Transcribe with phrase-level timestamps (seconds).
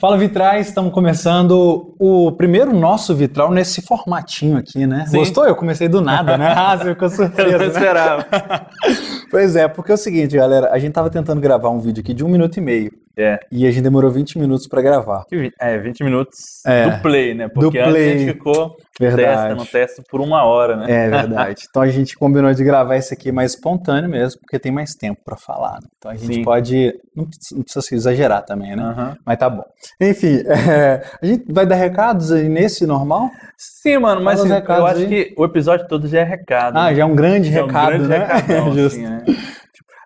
[0.00, 5.04] Fala Vitrais, estamos começando o primeiro nosso vitral nesse formatinho aqui, né?
[5.06, 5.18] Sim.
[5.18, 5.44] Gostou?
[5.44, 6.54] Eu comecei do nada, né?
[6.56, 7.72] Ah, você ficou surpreso, Eu não né?
[7.72, 8.26] esperava.
[9.30, 12.14] Pois é, porque é o seguinte, galera, a gente tava tentando gravar um vídeo aqui
[12.14, 13.38] de um minuto e meio É.
[13.50, 15.24] e a gente demorou 20 minutos para gravar.
[15.60, 16.88] É, 20 minutos É.
[16.90, 17.48] do play, né?
[17.48, 18.18] Porque Do antes a play.
[18.18, 19.48] gente ficou Verdade.
[19.54, 20.86] testando, testa por uma hora, né?
[20.88, 21.64] É verdade.
[21.68, 25.20] Então a gente combinou de gravar esse aqui mais espontâneo mesmo, porque tem mais tempo
[25.24, 25.74] para falar.
[25.74, 25.88] né?
[25.98, 26.42] Então a gente Sim.
[26.44, 26.92] pode.
[27.14, 28.82] Não precisa, se exagerar também, né?
[28.82, 29.16] Aham.
[29.26, 29.64] Mas tá bom.
[30.00, 33.30] Enfim, é, a gente vai dar recados aí nesse normal?
[33.58, 35.06] Sim, mano, mas assim, eu acho aí.
[35.08, 36.76] que o episódio todo já é recado.
[36.78, 36.94] Ah, né?
[36.96, 38.18] já é um grande Já é um recado, grande né?
[38.24, 39.24] recadão, assim, né?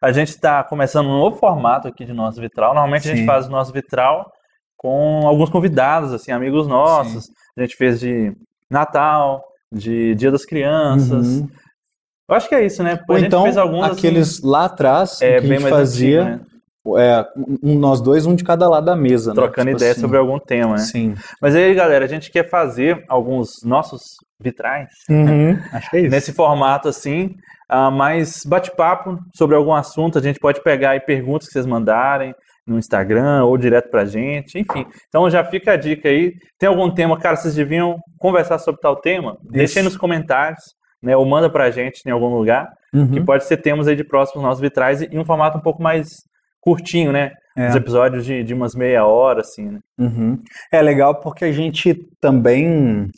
[0.05, 2.75] A gente está começando um novo formato aqui de nosso vitral.
[2.75, 3.17] Normalmente a Sim.
[3.19, 4.31] gente faz o nosso vitral
[4.77, 7.25] com alguns convidados, assim, amigos nossos.
[7.57, 8.33] A gente fez de
[8.71, 11.27] Natal, de Dia das Crianças.
[11.41, 11.49] Uhum.
[12.29, 12.99] Eu acho que é isso, né?
[13.09, 16.23] Ou a gente então, fez alguns assim, aqueles lá atrás, é, que a gente fazia,
[16.23, 16.45] antigo,
[16.97, 17.03] né?
[17.03, 17.27] é,
[17.63, 19.37] um- nós dois, um de cada lado da mesa, né?
[19.37, 20.01] Trocando Tipo ideia assim.
[20.03, 20.79] sobre algum tema, né?
[20.79, 21.15] Sim.
[21.41, 24.03] Mas aí, galera, a gente quer fazer alguns nossos
[24.39, 25.59] vitrais Uhum.
[25.73, 26.11] Acho que é isso.
[26.11, 27.35] nesse formato assim,
[27.69, 30.19] ah, mais bate-papo sobre algum assunto.
[30.19, 32.35] A gente pode pegar aí perguntas que vocês mandarem
[32.67, 34.87] no Instagram ou direto pra gente, enfim.
[35.09, 36.33] Então já fica a dica aí.
[36.59, 39.37] Tem algum tema, cara, vocês deviam conversar sobre tal tema?
[39.43, 40.63] Deixa aí nos comentários,
[41.03, 41.17] né?
[41.17, 43.11] Ou manda pra gente em algum lugar, Uhum.
[43.11, 45.83] que pode ser temas aí de próximos nossos vitrais e em um formato um pouco
[45.83, 46.09] mais
[46.61, 47.33] curtinho, né?
[47.57, 47.69] É.
[47.69, 49.79] Os episódios de, de umas meia hora, assim, né?
[49.99, 50.39] Uhum.
[50.73, 53.09] É legal porque a gente também.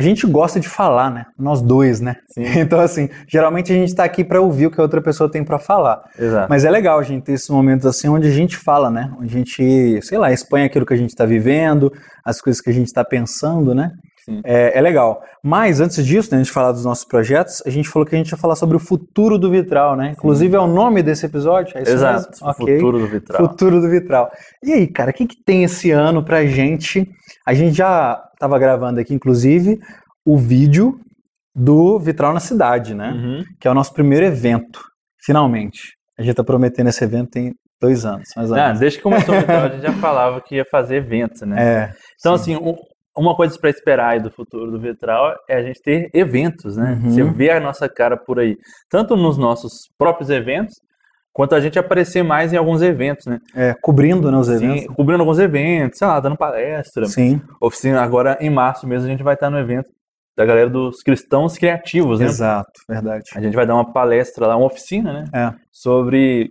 [0.00, 1.26] A gente gosta de falar, né?
[1.38, 2.16] Nós dois, né?
[2.28, 2.42] Sim.
[2.58, 5.44] Então, assim, geralmente a gente tá aqui para ouvir o que a outra pessoa tem
[5.44, 6.02] para falar.
[6.18, 6.46] Exato.
[6.48, 9.12] Mas é legal a gente ter esses momentos assim onde a gente fala, né?
[9.20, 11.92] Onde a gente, sei lá, expõe aquilo que a gente tá vivendo,
[12.24, 13.92] as coisas que a gente tá pensando, né?
[14.24, 14.40] Sim.
[14.42, 15.22] É, é legal.
[15.42, 18.18] Mas antes disso, né, a gente falar dos nossos projetos, a gente falou que a
[18.18, 20.14] gente ia falar sobre o futuro do Vitral, né?
[20.16, 21.76] Inclusive é o nome desse episódio.
[21.76, 22.30] É isso Exato.
[22.30, 22.46] mesmo?
[22.46, 22.74] O Ok.
[22.76, 23.48] futuro do vitral.
[23.48, 24.30] Futuro do Vitral.
[24.64, 27.06] E aí, cara, o que, que tem esse ano pra gente?
[27.46, 29.78] A gente já estava gravando aqui, inclusive,
[30.24, 30.98] o vídeo
[31.54, 33.10] do Vitral na Cidade, né?
[33.12, 33.44] Uhum.
[33.60, 34.80] Que é o nosso primeiro evento,
[35.22, 35.94] finalmente.
[36.18, 38.80] A gente tá prometendo esse evento tem dois anos, mais ou Ah, menos.
[38.80, 41.62] desde que começou o vitral, a gente já falava que ia fazer eventos, né?
[41.62, 41.92] É.
[42.18, 42.54] Então, sim.
[42.54, 42.76] assim, um-
[43.16, 46.98] uma coisa para esperar aí do futuro do Vitral é a gente ter eventos, né?
[47.02, 47.10] Uhum.
[47.10, 48.56] Você vê a nossa cara por aí,
[48.88, 50.76] tanto nos nossos próprios eventos,
[51.32, 53.38] quanto a gente aparecer mais em alguns eventos, né?
[53.54, 54.94] É, cobrindo né, os Sim, eventos.
[54.94, 58.00] cobrindo alguns eventos, sei lá, dando palestra, Sim, oficina.
[58.02, 59.88] Agora, em março mesmo, a gente vai estar no evento
[60.36, 62.26] da galera dos cristãos criativos, né?
[62.26, 63.24] exato, verdade.
[63.34, 65.24] A gente vai dar uma palestra lá, uma oficina, né?
[65.34, 65.52] É.
[65.70, 66.50] Sobre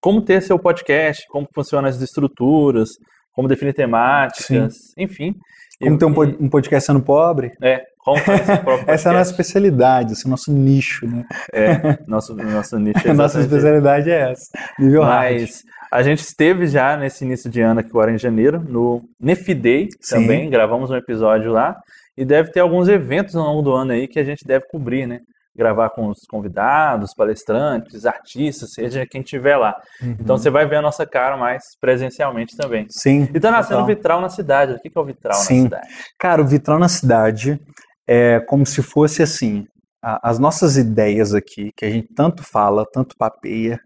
[0.00, 2.90] como ter seu podcast, como funcionam as estruturas,
[3.32, 5.34] como definir temáticas, enfim.
[5.80, 7.52] Como ter um, e- um podcast sendo pobre?
[7.62, 8.22] É, como
[8.62, 11.24] próprio Essa é a nossa especialidade, esse é o nosso nicho, né?
[11.52, 13.06] É, nosso, nosso nicho.
[13.06, 14.46] é A nossa especialidade é essa.
[14.78, 15.40] Nível hard.
[15.40, 19.88] Mas a gente esteve já nesse início de ano aqui agora em janeiro, no Nefiday
[20.00, 20.20] Sim.
[20.20, 21.76] também, gravamos um episódio lá.
[22.16, 25.06] E deve ter alguns eventos ao longo do ano aí que a gente deve cobrir,
[25.06, 25.20] né?
[25.54, 29.74] Gravar com os convidados, palestrantes, artistas, seja quem estiver lá.
[30.00, 30.16] Uhum.
[30.20, 32.86] Então você vai ver a nossa cara mais presencialmente também.
[32.88, 33.28] Sim.
[33.34, 33.86] E tá nascendo total.
[33.86, 34.72] vitral na cidade.
[34.72, 35.62] O que que é o vitral Sim.
[35.62, 35.88] na cidade?
[36.18, 37.60] Cara, o Vitral na Cidade
[38.06, 39.64] é como se fosse assim,
[40.02, 43.78] a- as nossas ideias aqui, que a gente tanto fala, tanto papeia,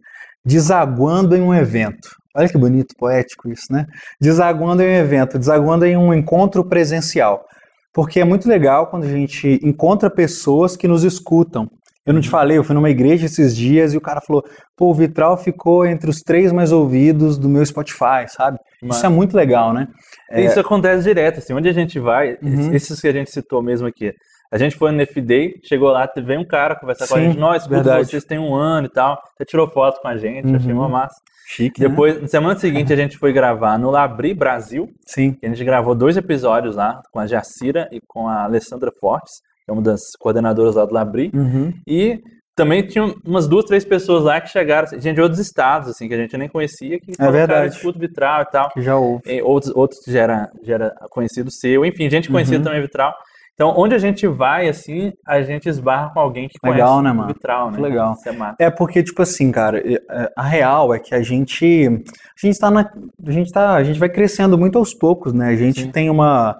[0.44, 2.08] desaguando em um evento.
[2.36, 3.86] Olha que bonito, poético isso, né?
[4.20, 7.44] Desaguando em um evento, desaguando em um encontro presencial.
[7.92, 11.68] Porque é muito legal quando a gente encontra pessoas que nos escutam.
[12.10, 14.44] Eu não te falei, eu fui numa igreja esses dias e o cara falou:
[14.76, 18.58] pô, o Vitral ficou entre os três mais ouvidos do meu Spotify, sabe?
[18.82, 19.86] Isso é muito legal, né?
[20.32, 22.74] Isso acontece direto, assim, onde a gente vai, Uhum.
[22.74, 24.12] esses que a gente citou mesmo aqui.
[24.52, 27.38] A gente foi no F-Day, chegou lá, veio um cara conversar com a Sim, gente,
[27.38, 28.06] nós, verdade.
[28.08, 30.78] vocês tem um ano e tal, até tirou foto com a gente, achei Uhum.
[30.80, 31.14] uma massa.
[31.46, 31.88] Chique, né?
[31.88, 35.34] Depois, na semana seguinte, a gente foi gravar no Labri Brasil, Sim.
[35.34, 39.34] que a gente gravou dois episódios lá, com a Jacira e com a Alessandra Fortes,
[39.70, 41.72] é uma das coordenadoras lá do Labri, Uhum.
[41.86, 42.20] e
[42.56, 46.06] também tinha umas duas, três pessoas lá que chegaram, assim, gente de outros estados, assim,
[46.08, 47.74] que a gente nem conhecia, que É verdade.
[47.74, 48.68] escuta vitral e tal.
[48.70, 49.22] Que já houve.
[49.26, 52.64] E outros, outros que já era, já era conhecido seu, enfim, gente conhecida Uhum.
[52.64, 53.14] também Vitral.
[53.54, 57.12] Então, onde a gente vai, assim, a gente esbarra com alguém que Legal, conhece né,
[57.12, 57.28] mano?
[57.28, 57.76] Vitral, né?
[57.76, 58.14] Que legal.
[58.26, 58.56] É massa.
[58.58, 61.86] É porque, tipo assim, cara, é- a real é que a gente.
[61.86, 62.90] A gente tá na.
[63.26, 63.74] A gente tá.
[63.74, 65.48] A gente vai crescendo muito aos poucos, né?
[65.50, 65.90] A gente Sim.
[65.90, 66.56] tem uma,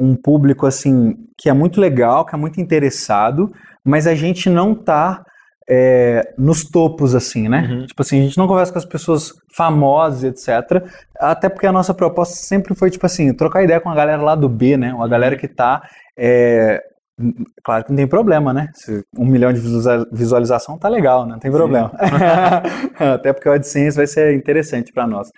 [0.00, 3.50] um público, assim, que é muito legal, que é muito interessado,
[3.84, 5.22] mas a gente não tá.
[5.68, 7.68] é, nos topos, assim, né?
[7.70, 7.86] Uhum.
[7.86, 10.82] Tipo assim, a gente não conversa com as pessoas famosas, etc.
[11.20, 14.34] Até porque a nossa proposta sempre foi, tipo assim, trocar ideia com a galera lá
[14.34, 14.92] do B, né?
[14.92, 15.82] Uma galera que tá.
[16.18, 16.80] é,
[17.62, 18.68] Claro que não tem problema, né?
[18.74, 21.32] Se um milhão de visualiza- visualização tá legal, né?
[21.32, 21.92] não tem problema.
[22.98, 25.28] Até porque o AdSense vai ser interessante para nós.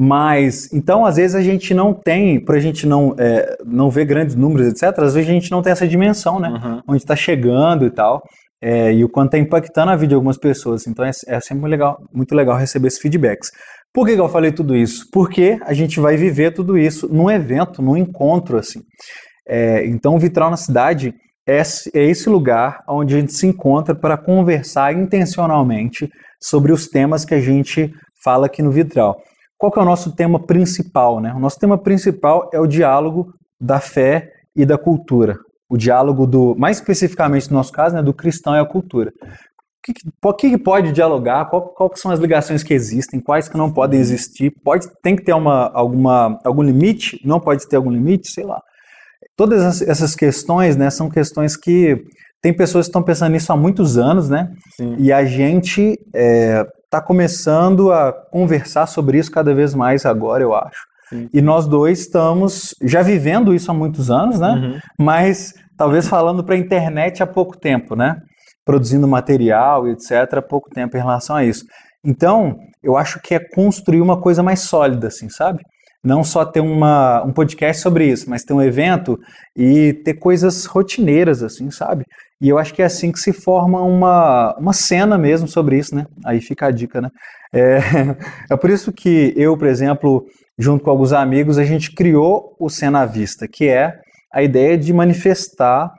[0.00, 4.04] Mas, então, às vezes a gente não tem, por a gente não, é, não ver
[4.04, 6.50] grandes números, etc., às vezes a gente não tem essa dimensão, né?
[6.50, 6.82] Uhum.
[6.86, 8.22] Onde está chegando e tal,
[8.62, 10.86] é, e o quanto está impactando a vida de algumas pessoas.
[10.86, 13.50] Então, é, é sempre muito legal, muito legal receber esses feedbacks.
[13.92, 15.04] Por que, que eu falei tudo isso?
[15.12, 18.80] Porque a gente vai viver tudo isso num evento, num encontro, assim.
[19.48, 21.12] É, então, o Vitral na Cidade
[21.48, 21.60] é,
[21.94, 26.08] é esse lugar onde a gente se encontra para conversar intencionalmente
[26.40, 27.92] sobre os temas que a gente
[28.22, 29.16] fala aqui no Vitral.
[29.58, 31.20] Qual que é o nosso tema principal?
[31.20, 31.34] Né?
[31.34, 35.36] O nosso tema principal é o diálogo da fé e da cultura.
[35.68, 39.12] O diálogo do, mais especificamente no nosso caso, né, do cristão e a cultura.
[39.20, 39.92] O que,
[40.38, 41.46] que, que pode dialogar?
[41.46, 43.20] Qual, qual são as ligações que existem?
[43.20, 44.52] Quais que não podem existir?
[44.62, 47.20] Pode, tem que ter uma, alguma, algum limite?
[47.24, 48.30] Não pode ter algum limite?
[48.30, 48.60] Sei lá.
[49.36, 52.04] Todas essas questões, né, são questões que
[52.40, 54.52] tem pessoas que estão pensando nisso há muitos anos, né?
[54.76, 54.96] Sim.
[54.98, 55.98] E a gente
[56.88, 60.86] está começando a conversar sobre isso cada vez mais agora, eu acho.
[61.10, 61.28] Sim.
[61.32, 64.50] E nós dois estamos já vivendo isso há muitos anos, né?
[64.50, 64.78] Uhum.
[64.98, 68.16] Mas talvez falando para a internet há pouco tempo, né?
[68.64, 70.34] Produzindo material e etc.
[70.38, 71.64] há pouco tempo em relação a isso.
[72.04, 75.62] Então, eu acho que é construir uma coisa mais sólida, assim, sabe?
[76.02, 79.18] não só ter uma, um podcast sobre isso, mas ter um evento
[79.56, 82.04] e ter coisas rotineiras, assim, sabe?
[82.40, 85.94] E eu acho que é assim que se forma uma, uma cena mesmo sobre isso,
[85.94, 86.06] né?
[86.24, 87.10] Aí fica a dica, né?
[87.52, 87.78] É,
[88.50, 90.24] é por isso que eu, por exemplo,
[90.56, 93.94] junto com alguns amigos, a gente criou o Cena à Vista, que é
[94.32, 95.92] a ideia de manifestar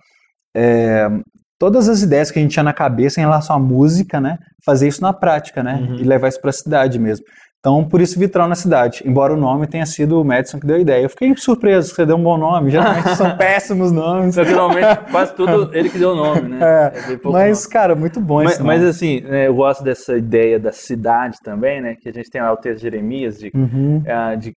[0.55, 1.09] é,
[1.57, 4.37] todas as ideias que a gente tinha na cabeça em relação à música, né?
[4.65, 5.75] Fazer isso na prática, né?
[5.75, 5.95] Uhum.
[5.95, 7.25] E levar isso para a cidade mesmo.
[7.59, 10.77] Então, por isso Vitral na cidade, embora o nome tenha sido o Madison que deu
[10.77, 11.03] a ideia.
[11.03, 14.35] Eu fiquei surpreso que você deu um bom nome, geralmente são péssimos nomes.
[14.35, 16.59] Geralmente, quase tudo ele que deu o nome, né?
[16.61, 17.73] É, é mas, nome.
[17.73, 18.77] cara, muito bom mas, esse nome.
[18.77, 21.95] Mas assim, né, eu gosto dessa ideia da cidade também, né?
[21.99, 23.97] Que a gente tem lá o texto de Jeremias, de, uhum.
[23.97, 24.55] uh, de,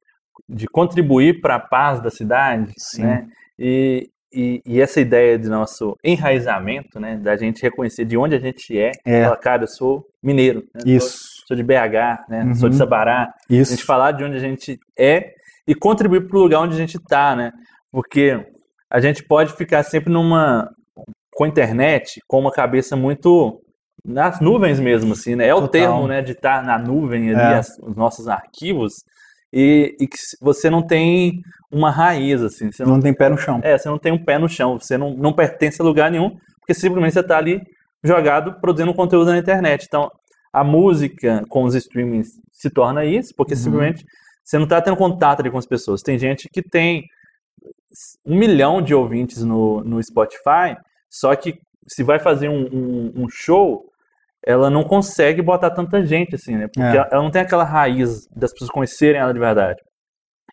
[0.48, 3.02] de, contribuir para a paz da cidade, Sim.
[3.02, 3.26] né?
[3.58, 7.16] E, e, e, essa ideia de nosso enraizamento, né?
[7.16, 8.92] Da gente reconhecer de onde a gente é.
[9.04, 9.24] é.
[9.24, 10.62] Falar, cara, eu sou mineiro.
[10.72, 10.82] Né?
[10.86, 11.31] Isso.
[11.46, 12.44] Sou, de BH, né?
[12.44, 12.54] Uhum.
[12.54, 13.32] Sou de Sabará.
[13.50, 13.72] Isso.
[13.72, 15.32] A gente falar de onde a gente é
[15.66, 17.52] e contribuir para o lugar onde a gente está, né?
[17.90, 18.38] Porque
[18.90, 20.68] a gente pode ficar sempre numa...
[21.34, 23.58] Com a internet, com uma cabeça muito
[24.04, 25.46] nas nuvens mesmo, assim, né?
[25.46, 25.70] É o Total.
[25.70, 26.20] termo, né?
[26.20, 27.58] De estar na nuvem ali, É.
[27.58, 28.92] as, os nossos arquivos.
[29.52, 31.40] E, e que você não tem
[31.70, 32.70] uma raiz, assim.
[32.70, 33.60] Você Não tem pé no chão.
[33.62, 36.36] é, você não tem um pé no chão, você não, não pertence a lugar nenhum,
[36.60, 37.60] porque simplesmente você está ali
[38.04, 39.84] jogado produzindo conteúdo na internet.
[39.86, 40.10] Então,
[40.52, 43.58] a música com os streamings se torna isso, porque Uhum.
[43.60, 44.04] simplesmente
[44.44, 46.02] você não está tendo contato ali com as pessoas.
[46.02, 47.04] Tem gente que tem
[48.24, 50.76] um milhão de ouvintes no, no Spotify,
[51.10, 53.84] só que se vai fazer um, um, um show,
[54.44, 56.66] ela não consegue botar tanta gente assim, né?
[56.68, 57.08] Porque É.
[57.10, 59.80] ela não tem aquela raiz das pessoas conhecerem ela de verdade.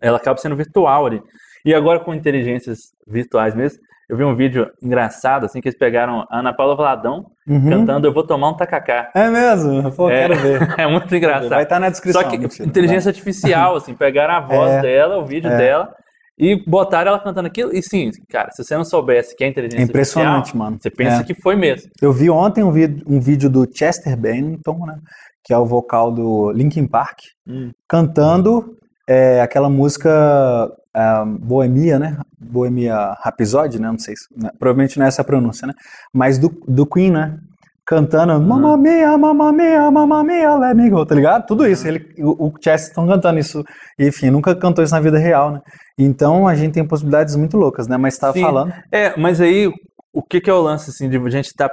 [0.02, 1.22] Ela acaba sendo virtual ali.
[1.66, 3.80] E agora com inteligências virtuais mesmo,
[4.10, 7.70] eu vi um vídeo engraçado, assim, que eles pegaram a Ana Paula Valadão Uhum.
[7.70, 9.10] cantando Eu Vou Tomar um Tacacá.
[9.16, 9.92] É mesmo?
[9.94, 10.28] Pô, É.
[10.28, 10.60] quero ver.
[10.80, 11.50] É muito engraçado.
[11.50, 12.22] Vai estar na descrição.
[12.22, 12.68] Só que filho.
[12.68, 14.82] inteligência artificial, assim, pegaram a voz É.
[14.82, 15.58] dela, o vídeo É.
[15.58, 15.94] dela,
[16.38, 17.74] e botaram ela cantando aquilo.
[17.76, 20.78] E sim, cara, se você não soubesse que é inteligência É impressionante, artificial, mano.
[20.82, 21.24] você pensa É.
[21.24, 21.90] que foi mesmo.
[22.02, 24.98] Eu vi ontem um, vi- um vídeo do Chester Bennington, né?
[25.44, 27.72] Que é o vocal do Linkin Park, Hum.
[27.88, 28.76] cantando
[29.12, 32.18] é, aquela música ah, Boemia, né?
[32.38, 33.90] Boemia Rhapsody, né?
[33.90, 34.50] Não sei se, né?
[34.60, 35.74] provavelmente não é essa a pronúncia, né?
[36.14, 37.38] Mas do, do Queen, né?
[37.86, 41.46] Cantando Mamma Mia, Mamma Mia, Mamma Mia, let me go, tá ligado?
[41.48, 43.64] Tudo isso, ele, o, o Chester estão cantando isso,
[43.98, 45.62] enfim, nunca cantou isso na vida real, né?
[45.98, 47.96] Então a gente tem possibilidades muito loucas, né?
[47.98, 48.42] Mas estava Sim.
[48.42, 49.72] falando, É, mas aí,
[50.14, 51.72] o que, que é o lance, assim, de a gente estar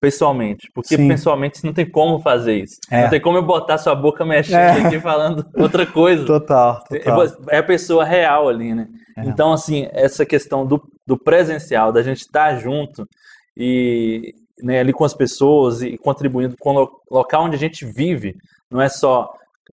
[0.00, 0.70] pessoalmente?
[0.74, 1.08] Porque Sim.
[1.08, 2.76] pessoalmente não tem como fazer isso.
[2.90, 3.02] É.
[3.04, 4.86] Não tem como eu botar sua boca mexendo É.
[4.86, 6.24] aqui falando outra coisa.
[6.24, 7.22] total, total.
[7.48, 8.88] É a pessoa real ali, né?
[9.16, 9.22] É.
[9.24, 13.06] Então, assim, essa questão do, do presencial, da gente estar junto
[13.56, 17.84] e né, ali com as pessoas e contribuindo com o lo- local onde a gente
[17.84, 18.34] vive,
[18.70, 19.28] não é só.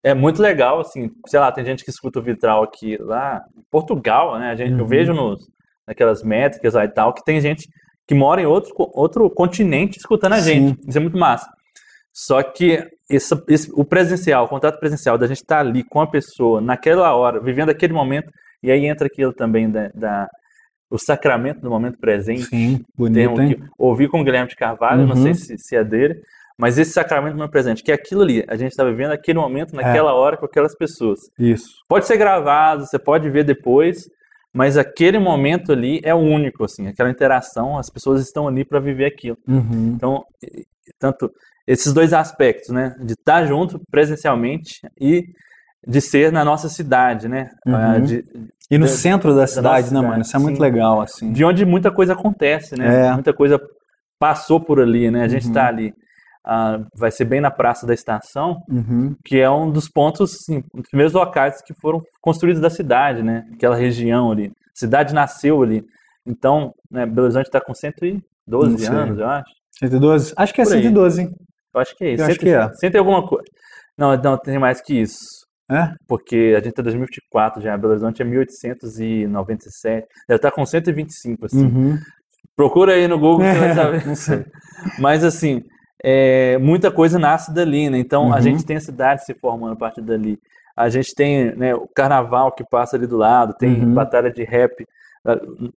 [0.01, 4.39] É muito legal, assim, sei lá, tem gente que escuta o Vitral aqui lá Portugal,
[4.39, 4.51] né?
[4.51, 4.85] A gente, Eu Uhum.
[4.85, 5.45] vejo nos,
[5.85, 7.67] naquelas métricas lá e tal, que tem gente
[8.09, 10.79] que mora em outro, outro continente escutando a gente.
[10.87, 11.47] Isso é muito massa.
[12.11, 16.07] Só que esse, esse- o presencial, o contato presencial, da gente estar ali com a
[16.07, 18.31] pessoa naquela hora, vivendo aquele momento,
[18.63, 20.27] e aí entra aquilo também da, da-
[20.89, 22.45] o sacramento do momento presente.
[22.45, 25.21] Sim, bonito, que ouvi com o Guilherme de Carvalho, não Uhum.
[25.21, 26.19] sei se, se é dele,
[26.57, 29.37] mas esse sacramento do momento presente, que é aquilo ali, a gente está vivendo aquele
[29.37, 29.83] momento, É.
[29.83, 31.19] naquela hora, com aquelas pessoas.
[31.37, 31.69] Isso.
[31.87, 34.09] Pode ser gravado, você pode ver depois,
[34.53, 39.05] mas aquele momento ali é único, assim, aquela interação, as pessoas estão ali para viver
[39.05, 39.37] aquilo.
[39.47, 39.93] Uhum.
[39.95, 40.23] Então,
[40.99, 41.31] tanto
[41.67, 45.23] esses dois aspectos, né, de estar junto presencialmente e
[45.87, 47.49] de ser na nossa cidade, né?
[47.65, 48.01] Uhum.
[48.01, 48.23] De,
[48.71, 50.21] E no da- centro da cidade, né, mano?
[50.21, 50.61] Isso é muito sim.
[50.61, 51.31] legal, assim.
[51.31, 53.07] de onde muita coisa acontece, né?
[53.07, 53.13] É.
[53.13, 53.59] Muita coisa
[54.19, 55.23] passou por ali, né?
[55.23, 55.49] A gente Uhum.
[55.51, 55.93] está ali.
[56.51, 59.15] Ah, vai ser bem na Praça da Estação, Uhum.
[59.23, 63.43] que é um dos pontos, assim, os primeiros locais que foram construídos da cidade, né?
[63.53, 64.47] Aquela região ali.
[64.47, 65.83] A cidade nasceu ali.
[66.25, 68.87] Então, né, Belo Horizonte está com 112 Não sei.
[68.89, 69.51] anos, eu acho.
[69.79, 70.33] 112?
[70.35, 70.81] Acho que é Por aí.
[70.83, 71.29] 112, hein?
[71.75, 72.23] Eu acho que é isso.
[72.23, 72.73] Eu acho Cento- que é.
[72.73, 73.45] cento e alguma coisa.
[73.97, 75.17] Não, não, tem mais que isso.
[75.71, 75.91] É?
[76.07, 80.07] Porque a gente tá em 2024 já, Belo Horizonte é 1897.
[80.27, 81.65] Deve estar com 125, assim.
[81.65, 81.97] Uhum.
[82.55, 84.07] Procura aí no Google que você vai saber.
[84.07, 84.45] Não sei.
[84.99, 85.61] Mas assim,
[86.03, 87.97] é, muita coisa nasce dali, né?
[87.99, 88.41] Então a Uhum.
[88.41, 90.39] gente tem a cidade se formando a partir dali.
[90.75, 93.93] A gente tem né, o carnaval que passa ali do lado, tem Uhum.
[93.93, 94.85] batalha de rap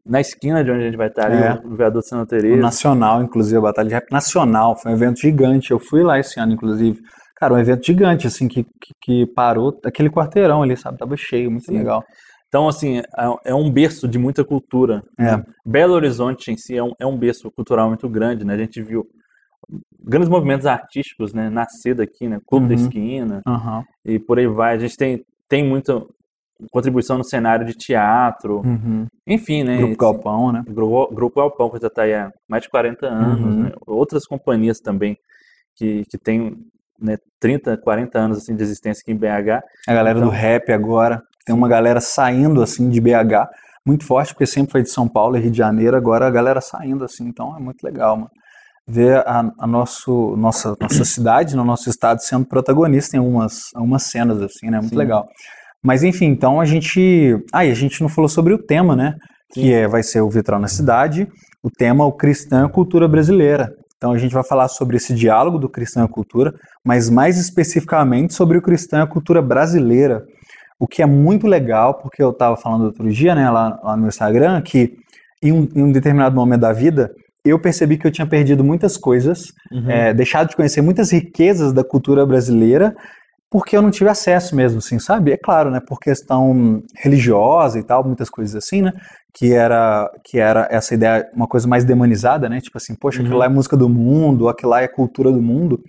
[0.07, 1.61] na esquina de onde a gente vai estar ali, É.
[1.63, 2.63] no Viaduto Santa O Teresa.
[2.63, 4.77] Nacional, inclusive, a Batalha de Rap Nacional.
[4.77, 5.73] Foi um evento gigante.
[5.73, 7.01] Eu fui lá esse ano, inclusive.
[7.37, 10.97] Cara, um evento gigante, assim, que, que, que parou aquele quarteirão ali, sabe?
[10.97, 11.79] Tava cheio, muito Sim.
[11.79, 12.05] legal.
[12.47, 13.05] Então, assim, é-
[13.47, 15.03] é um berço de muita cultura.
[15.19, 15.25] É.
[15.25, 15.45] né?
[15.67, 18.55] Belo Horizonte em si é um, é um berço cultural muito grande, né?
[18.55, 19.05] A gente viu
[20.05, 21.49] grandes movimentos artísticos, né?
[21.51, 22.39] Nascer daqui, né?
[22.47, 22.81] Clube da Uhum.
[22.81, 23.85] Esquina Aham.
[24.05, 24.75] e por aí vai.
[24.75, 26.03] A gente tem, tem muita
[26.71, 29.07] contribuição no cenário de teatro, Uhum.
[29.27, 29.79] enfim, né?
[29.79, 30.63] Grupo Galpão, né?
[30.69, 33.63] Grupo, Grupo Galpão, que já está aí há mais de 40 anos, Uhum.
[33.65, 33.73] né?
[33.87, 35.17] Outras companhias também
[35.77, 36.57] que, que têm
[37.01, 39.61] né, 30, 40 anos assim, de existência aqui em BH.
[39.89, 41.21] A galera Então- do rap agora.
[41.45, 43.49] Tem uma galera saindo, assim, de BH.
[43.85, 45.97] Muito forte, porque sempre foi de São Paulo e Rio de Janeiro.
[45.97, 47.27] Agora a galera saindo, assim.
[47.27, 48.31] Então é muito legal, mano.
[48.87, 54.03] Ver a, a nosso, nossa, nossa cidade, no nosso estado, sendo protagonista em algumas, algumas
[54.05, 54.79] cenas, assim, né?
[54.79, 54.97] Muito Sim.
[54.97, 55.27] legal.
[55.83, 57.37] Mas enfim, então a gente.
[57.53, 59.17] Ah, e a gente não falou sobre o tema, né?
[59.53, 59.61] Sim.
[59.61, 61.29] Que é, vai ser o Vitral na Cidade.
[61.63, 63.73] O tema, o cristão e a cultura brasileira.
[63.97, 66.53] Então a gente vai falar sobre esse diálogo do cristão e a cultura,
[66.85, 70.25] mas mais especificamente sobre o cristão e a cultura brasileira.
[70.77, 74.09] O que é muito legal, porque eu estava falando outro dia, né, lá, lá no
[74.09, 74.97] Instagram, que
[75.41, 77.13] em um, em um determinado momento da vida,
[77.45, 79.91] eu percebi que eu tinha perdido muitas coisas, Uhum.
[79.91, 82.95] é, deixado de conhecer muitas riquezas da cultura brasileira,
[83.51, 85.33] porque eu não tive acesso mesmo, assim, sabe?
[85.33, 88.93] É claro, né, por questão religiosa e tal, muitas coisas assim, né,
[89.35, 93.35] que era, que era essa ideia, uma coisa mais demonizada, né, tipo assim, poxa, aquilo
[93.35, 93.41] Uhum.
[93.41, 95.81] lá é música do mundo, aquilo lá é cultura do mundo,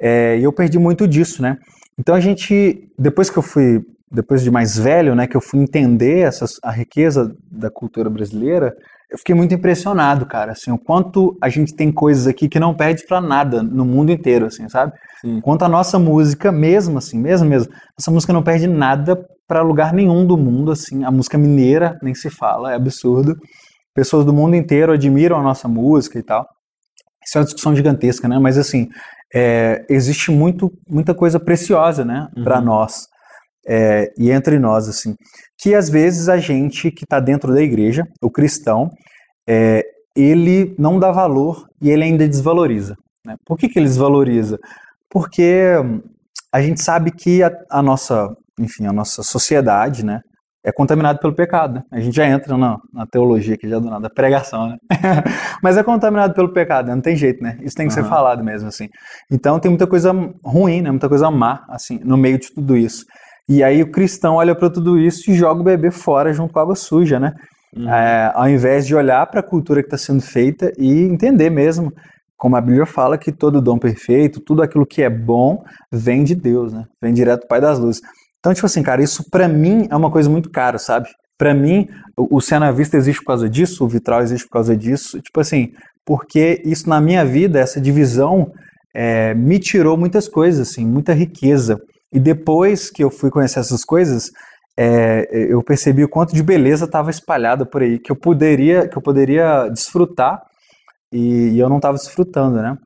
[0.00, 1.58] é, e eu perdi muito disso, né.
[1.98, 5.60] Então a gente, depois que eu fui, depois de mais velho, né, que eu fui
[5.60, 8.74] entender essas, a riqueza da cultura brasileira,
[9.14, 12.74] eu fiquei muito impressionado, cara, assim, o quanto a gente tem coisas aqui que não
[12.74, 14.92] perde pra nada no mundo inteiro, assim, sabe?
[15.20, 15.40] Sim.
[15.40, 19.16] Quanto a nossa música, mesmo assim, mesmo mesmo, essa música não perde nada
[19.46, 23.36] pra lugar nenhum do mundo, assim, a música mineira nem se fala, é absurdo.
[23.94, 26.44] Pessoas do mundo inteiro admiram a nossa música e tal.
[27.24, 28.36] Isso é uma discussão gigantesca, né?
[28.40, 28.88] Mas assim,
[29.32, 32.64] é, existe muito, muita coisa preciosa, né, Pra Uhum.
[32.64, 33.06] nós
[33.66, 35.14] é, e entre nós, assim,
[35.58, 38.90] que às vezes a gente que está dentro da igreja, o cristão,
[39.48, 42.96] é, ele não dá valor e ele ainda desvaloriza.
[43.24, 43.36] Né?
[43.44, 44.58] Por que, que ele desvaloriza?
[45.10, 46.02] Porque hum,
[46.52, 50.20] a gente sabe que a, a nossa, enfim, a nossa sociedade, né,
[50.64, 51.74] é contaminada pelo pecado.
[51.74, 51.82] né?
[51.90, 54.78] A gente já entra na, na teologia aqui já do nada, pregação, né?
[55.62, 56.94] Mas é contaminado pelo pecado, né?
[56.94, 57.58] não tem jeito, né?
[57.62, 58.08] Isso tem que ser Aham.
[58.08, 58.88] falado mesmo, assim.
[59.30, 60.10] Então tem muita coisa
[60.42, 60.90] ruim, né?
[60.90, 63.04] Muita coisa má, assim, no meio de tudo isso.
[63.48, 66.58] E aí o cristão olha para tudo isso e joga o bebê fora junto com
[66.58, 67.32] a água suja, né?
[67.76, 67.88] Uhum.
[67.88, 71.92] É, ao invés de olhar para a cultura que está sendo feita e entender mesmo,
[72.36, 76.34] como a Bíblia fala, que todo dom perfeito, tudo aquilo que é bom, vem de
[76.34, 76.84] Deus, né?
[77.02, 78.00] Vem direto do Pai das Luzes.
[78.38, 81.08] Então, tipo assim, cara, isso para mim é uma coisa muito cara, sabe?
[81.36, 84.76] Para mim, o, o Cena Vista existe por causa disso, o Vitral existe por causa
[84.76, 85.72] disso, tipo assim,
[86.04, 88.52] porque isso na minha vida, essa divisão,
[88.94, 91.80] é, me tirou muitas coisas, assim, muita riqueza.
[92.14, 94.30] E depois que eu fui conhecer essas coisas,
[94.78, 98.96] é, eu percebi o quanto de beleza estava espalhada por aí, que eu poderia, que
[98.96, 100.40] eu poderia desfrutar
[101.12, 102.78] e, e eu não estava desfrutando, né?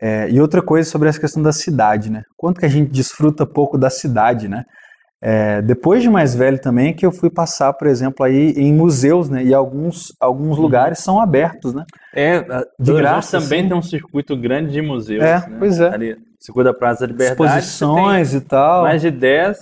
[0.00, 2.22] É, e outra coisa sobre essa questão da cidade, né?
[2.36, 4.62] Quanto que a gente desfruta pouco da cidade, né?
[5.22, 9.30] É, depois de mais velho também que eu fui passar, por exemplo, aí em museus,
[9.30, 9.42] né?
[9.42, 11.84] E alguns, alguns lugares são abertos, né?
[12.14, 13.68] É, a- De graça, também assim.
[13.68, 15.22] tem um circuito grande de museus.
[15.24, 15.56] É, né?
[15.58, 15.88] pois é.
[15.88, 17.32] Ali, Circuito da Praça da Liberdade.
[17.32, 18.82] Exposições e tal.
[18.82, 19.58] mais de 10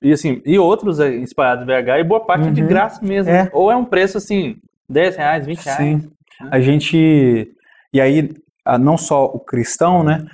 [0.00, 2.68] e assim, e outros aí espalhados em BH e boa parte de Uhum.
[2.68, 3.30] graça mesmo.
[3.32, 3.50] É.
[3.52, 4.56] Ou é um preço assim,
[4.88, 5.78] 10 reais, 20 reais.
[5.78, 6.10] Sim.
[6.50, 7.48] A gente.
[7.92, 8.30] E aí,
[8.64, 10.24] ah, não só o cristão, né?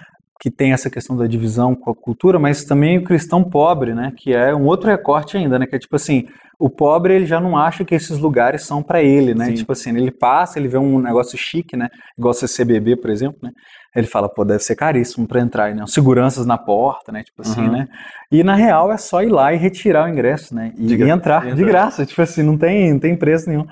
[0.41, 4.11] Que tem essa questão da divisão com a cultura, mas também o cristão pobre, né?
[4.17, 5.67] Que é um outro recorte ainda, né?
[5.67, 6.27] Que é tipo assim,
[6.59, 9.47] o pobre ele já não acha que esses lugares são para ele, né?
[9.47, 9.55] Sim.
[9.55, 11.89] Tipo assim, ele passa, ele vê um negócio chique, né?
[12.19, 13.51] Igual CCBB, por exemplo, né?
[13.95, 15.85] Ele fala, pô, deve ser caríssimo para entrar, né?
[15.87, 17.23] Seguranças na porta, né?
[17.23, 17.73] Tipo assim, Uhum.
[17.73, 17.87] né?
[18.33, 20.73] E na real é só ir lá e retirar o ingresso, né?
[20.79, 21.67] E, De e entrar e de entrar.
[21.67, 23.67] graça, tipo assim, não tem, não tem preço nenhum.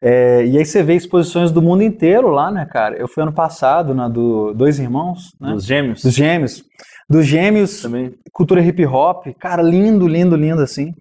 [0.00, 2.96] É, e aí você vê exposições do mundo inteiro lá, né, cara?
[2.96, 5.52] Eu fui ano passado na do Dois Irmãos, né?
[5.52, 6.02] Dos gêmeos.
[6.02, 6.64] Dos Gêmeos.
[7.10, 8.12] Dos Gêmeos, Também.
[8.32, 10.92] cultura hip hop, cara, lindo, lindo, lindo assim.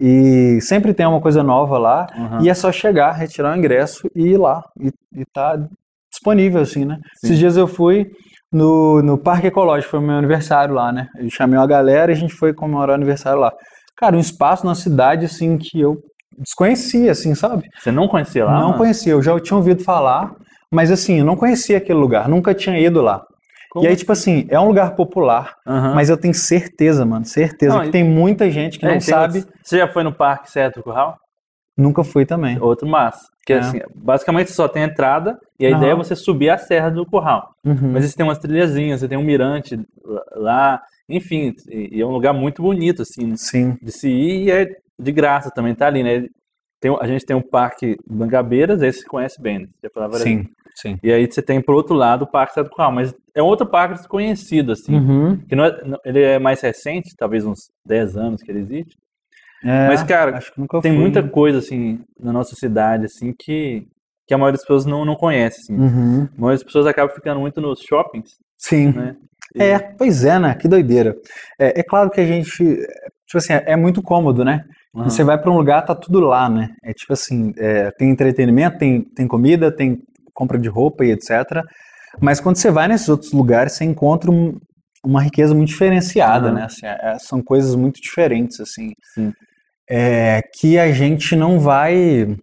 [0.00, 2.06] E sempre tem uma coisa nova lá.
[2.16, 2.42] Uhum.
[2.42, 4.62] E é só chegar, retirar o ingresso e ir lá.
[4.80, 4.88] E,
[5.20, 5.58] e tá
[6.10, 6.96] disponível, assim, né?
[7.16, 7.26] Sim.
[7.26, 8.06] Esses dias eu fui
[8.50, 11.06] no, no Parque Ecológico, foi o meu aniversário lá, né?
[11.18, 13.52] Eu chamei uma galera e a gente foi comemorar o aniversário lá.
[13.94, 15.98] Cara, um espaço na cidade, assim, que eu
[16.38, 17.68] desconhecia, assim, sabe?
[17.78, 18.54] Você não conhecia lá?
[18.58, 18.78] não mano?
[18.78, 20.34] conhecia, eu já tinha ouvido falar,
[20.70, 23.24] mas assim, eu não conhecia aquele lugar, nunca tinha ido lá.
[23.70, 25.94] Como E aí, tipo assim, é um lugar popular, Aham.
[25.94, 29.00] mas eu tenho certeza, mano, certeza Não, que e- tem muita gente que É, não
[29.00, 31.16] sabe, outros- Você já foi no Parque Certo do Curral?
[31.78, 32.58] nunca fui também.
[32.60, 33.26] Outro massa.
[33.46, 33.58] Que É.
[33.58, 35.78] assim, basicamente só tem entrada e a Aham.
[35.78, 37.52] ideia é você subir a Serra do Curral.
[37.64, 37.92] Uhum.
[37.92, 39.78] Mas você tem umas trilhazinhas, você tem um mirante
[40.36, 44.44] lá- enfim, e e é um lugar muito bonito, assim, né, Sim, de se ir
[44.46, 44.66] e é
[45.00, 46.26] de graça também, tá ali, né?
[46.80, 49.66] Tem, a gente tem um parque Mangabeiras, esse você conhece bem, né?
[49.80, 50.98] Você falava sim, sim.
[51.02, 53.94] E aí você tem, por outro lado, o Parque Curral, mas é um outro parque
[53.96, 55.36] desconhecido, assim, Uhum.
[55.46, 58.96] que não é- ele é mais recente, talvez uns 10 anos que ele existe,
[59.62, 60.98] É, Mas, cara, acho que nunca tem fui.
[61.02, 63.86] muita coisa, assim, na nossa cidade, assim, que,
[64.26, 65.74] que a maioria das pessoas não, não conhece, assim.
[65.78, 66.22] Uhum.
[66.22, 68.90] A maioria das pessoas acaba ficando muito nos shoppings, Sim.
[68.92, 69.16] né?
[69.54, 70.54] E- É, pois é, né?
[70.54, 71.14] Que doideira.
[71.58, 74.64] É, é claro que a gente, tipo assim, é, é muito cômodo, né?
[74.94, 75.08] Aham.
[75.08, 76.68] Você vai pra um lugar, tá tudo lá, né?
[76.82, 79.98] É tipo assim, é, tem entretenimento, tem, tem comida, tem
[80.34, 81.62] compra de roupa e etc.
[82.20, 84.58] Mas quando você vai nesses outros lugares, você encontra um-
[85.04, 86.54] uma riqueza muito diferenciada, Aham.
[86.56, 86.64] né?
[86.64, 88.90] Assim, é- são coisas muito diferentes, assim.
[89.14, 89.32] Sim.
[89.88, 92.36] É, que a gente não vai.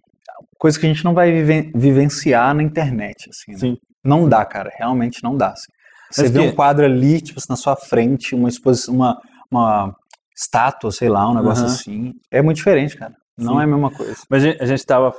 [0.58, 3.52] Coisa que a gente não vai viven- vivenciar na internet, assim.
[3.52, 3.58] né?
[3.58, 3.76] Sim.
[4.04, 4.70] Não dá, cara.
[4.78, 5.48] Realmente não dá.
[5.50, 5.70] assim.
[6.10, 9.18] Você Mas vê que- um quadro ali, tipo, assim, na sua frente, uma exposição, uma,
[9.50, 9.94] uma
[10.38, 11.72] estátua, sei lá, um negócio Aham.
[11.72, 12.14] assim.
[12.30, 13.14] É muito diferente, cara.
[13.36, 13.60] Não Sim.
[13.60, 14.16] é a mesma coisa.
[14.30, 15.12] Mas a gente, a gente tava,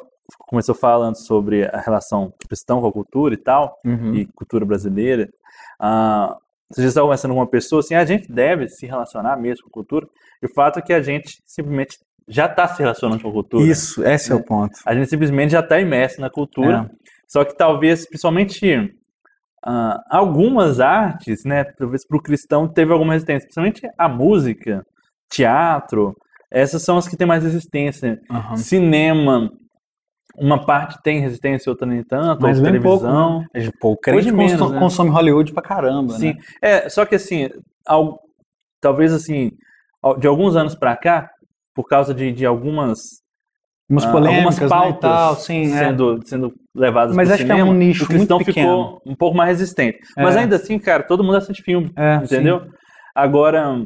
[0.47, 4.13] começou falando sobre a relação cristão com a cultura e tal, Uhum.
[4.15, 5.27] e cultura brasileira.
[5.79, 6.36] Ah,
[6.71, 9.69] você já estava conversando com uma pessoa, assim, a gente deve se relacionar mesmo com
[9.69, 10.08] a cultura,
[10.41, 13.63] e o fato é que a gente simplesmente já está se relacionando com a cultura.
[13.65, 14.41] Isso, esse é, né?
[14.41, 14.77] o ponto.
[14.86, 16.95] A gente simplesmente já está imerso na cultura, É.
[17.27, 18.95] só que talvez, principalmente
[19.65, 24.86] ah, algumas artes, né, talvez para o cristão teve alguma resistência, principalmente a música,
[25.29, 26.15] teatro,
[26.51, 28.19] essas são as que têm mais resistência.
[28.29, 28.55] Aham.
[28.57, 29.49] Cinema,
[30.37, 33.39] uma parte tem resistência, outra nem tanto, Mas ou bem pouco, televisão.
[33.53, 33.69] né?
[33.79, 34.79] Pô, o crente Hoje menos, conso- né?
[34.79, 36.37] consome Hollywood pra caramba, Sim, né?
[36.61, 37.49] é, só que assim,
[37.85, 38.19] al-
[38.81, 39.51] talvez assim,
[40.19, 41.29] de alguns anos para cá,
[41.75, 42.99] por causa de, de algumas,
[43.89, 45.77] Umas ah, polêmicas, algumas né, pautas e tal, sim, é.
[45.79, 49.35] sendo, sendo levadas Mas acho que é um nicho o cristão muito ficou um pouco
[49.35, 49.97] mais resistente.
[50.15, 50.39] Mas É.
[50.39, 52.61] ainda assim, cara, todo mundo assiste filme, É, entendeu?
[53.15, 53.85] Agora,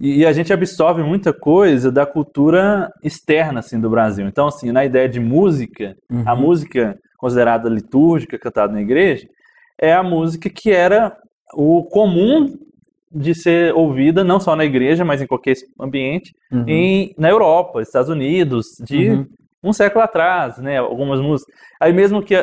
[0.00, 4.26] e, a gente absorve muita coisa da cultura externa, assim, do Brasil.
[4.26, 6.22] Então, assim, na ideia de música, Uhum.
[6.26, 9.26] a música considerada litúrgica, cantada na igreja,
[9.80, 11.16] é a música que era
[11.54, 12.56] o comum
[13.10, 16.64] de ser ouvida não só na igreja, mas em qualquer ambiente, Uhum.
[16.68, 19.26] em, na Europa, Estados Unidos, de Uhum.
[19.62, 20.78] um século atrás, né?
[20.78, 21.54] Algumas músicas.
[21.80, 22.34] Aí mesmo que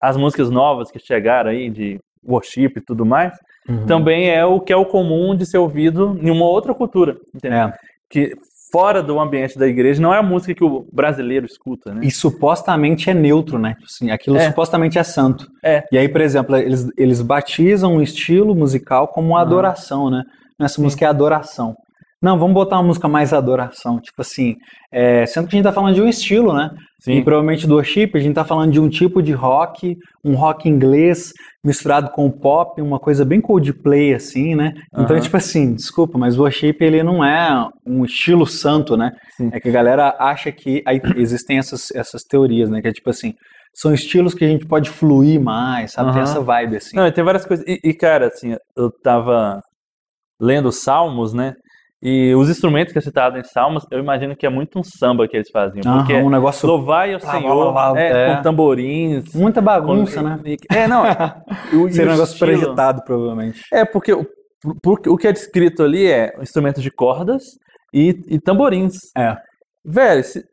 [0.00, 3.34] as músicas novas que chegaram aí, de worship e tudo mais,
[3.68, 3.84] Uhum.
[3.86, 7.58] também é o que é o comum de ser ouvido em uma outra cultura, entendeu?
[7.58, 7.74] É.
[8.08, 8.32] Que
[8.72, 12.00] fora do ambiente da igreja não é a música que o brasileiro escuta, né?
[12.02, 13.76] E supostamente é neutro, né?
[13.84, 14.48] Assim, aquilo É.
[14.48, 15.46] supostamente é santo.
[15.62, 15.84] É.
[15.92, 19.46] E aí, por exemplo, eles, eles batizam um estilo musical como uma Aham.
[19.46, 20.22] adoração, né?
[20.60, 21.76] Essa música é adoração.
[22.20, 24.00] Não, vamos botar uma música mais adoração.
[24.00, 24.54] Tipo assim,
[24.92, 26.68] é, sendo que a gente tá falando de um estilo, né?
[27.00, 27.12] Sim.
[27.12, 30.68] E provavelmente do worship, a gente tá falando de um tipo de rock, um rock
[30.68, 31.32] inglês
[31.64, 34.72] misturado com pop, uma coisa bem Coldplay, assim, né?
[34.92, 35.20] Então, Aham.
[35.20, 39.12] tipo assim, desculpa, mas o worship, ele não é um estilo santo, né?
[39.36, 39.50] Sim.
[39.52, 42.82] É que a galera acha que aí existem essas, essas teorias, né?
[42.82, 43.32] Que é tipo assim,
[43.76, 46.10] são estilos que a gente pode fluir mais, sabe?
[46.10, 46.30] Tem Aham.
[46.30, 46.96] essa vibe, assim.
[46.96, 47.64] Não, tem várias coisas.
[47.68, 49.60] E, e, cara, assim, eu tava
[50.40, 51.54] lendo Salmos, né?
[52.02, 55.26] E os instrumentos que é citado em Salmos, eu imagino que é muito um samba
[55.26, 55.82] que eles faziam.
[55.84, 58.36] Aham, Porque um negócio, louvai ao Lá, Senhor, lá, lá, é, é.
[58.36, 59.34] com tamborins.
[59.34, 60.40] muita bagunça, com- né?
[60.70, 61.02] É, não.
[61.74, 63.60] o, e Seria o um negócio estilo- projetado, provavelmente.
[63.72, 64.24] É, porque o,
[64.80, 67.42] por- o que é descrito ali é instrumentos de cordas
[67.92, 68.94] e, e tamborins.
[69.16, 69.36] É.
[69.84, 70.44] Velho, esse,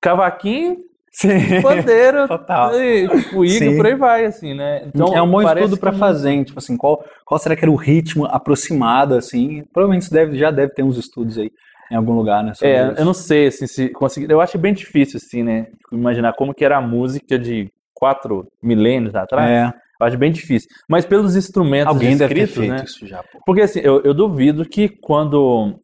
[0.00, 0.76] cavaquinho,
[1.20, 1.60] Sim.
[1.62, 2.72] pandeiro, Total.
[2.80, 4.84] e, o Igor, por aí vai, assim, né?
[4.86, 6.44] Então, é um bom estudo para que- fazer, hein?
[6.44, 9.64] tipo assim, qual, qual será que era o ritmo aproximado, assim?
[9.72, 11.50] Provavelmente você deve, já deve ter uns estudos aí.
[11.90, 12.52] em algum lugar, né?
[12.62, 13.00] É, isso.
[13.00, 14.30] eu não sei assim, se conseguir.
[14.30, 15.66] Eu acho bem difícil, assim, né?
[15.90, 19.50] Imaginar como que era a música de quatro milênios atrás.
[19.50, 20.68] É, Eu acho bem difícil.
[20.88, 22.84] Mas pelos instrumentos alguém deve ter escritos, feito né?
[22.84, 23.40] isso já, pô.
[23.44, 25.74] Porque assim, eu, eu duvido que quando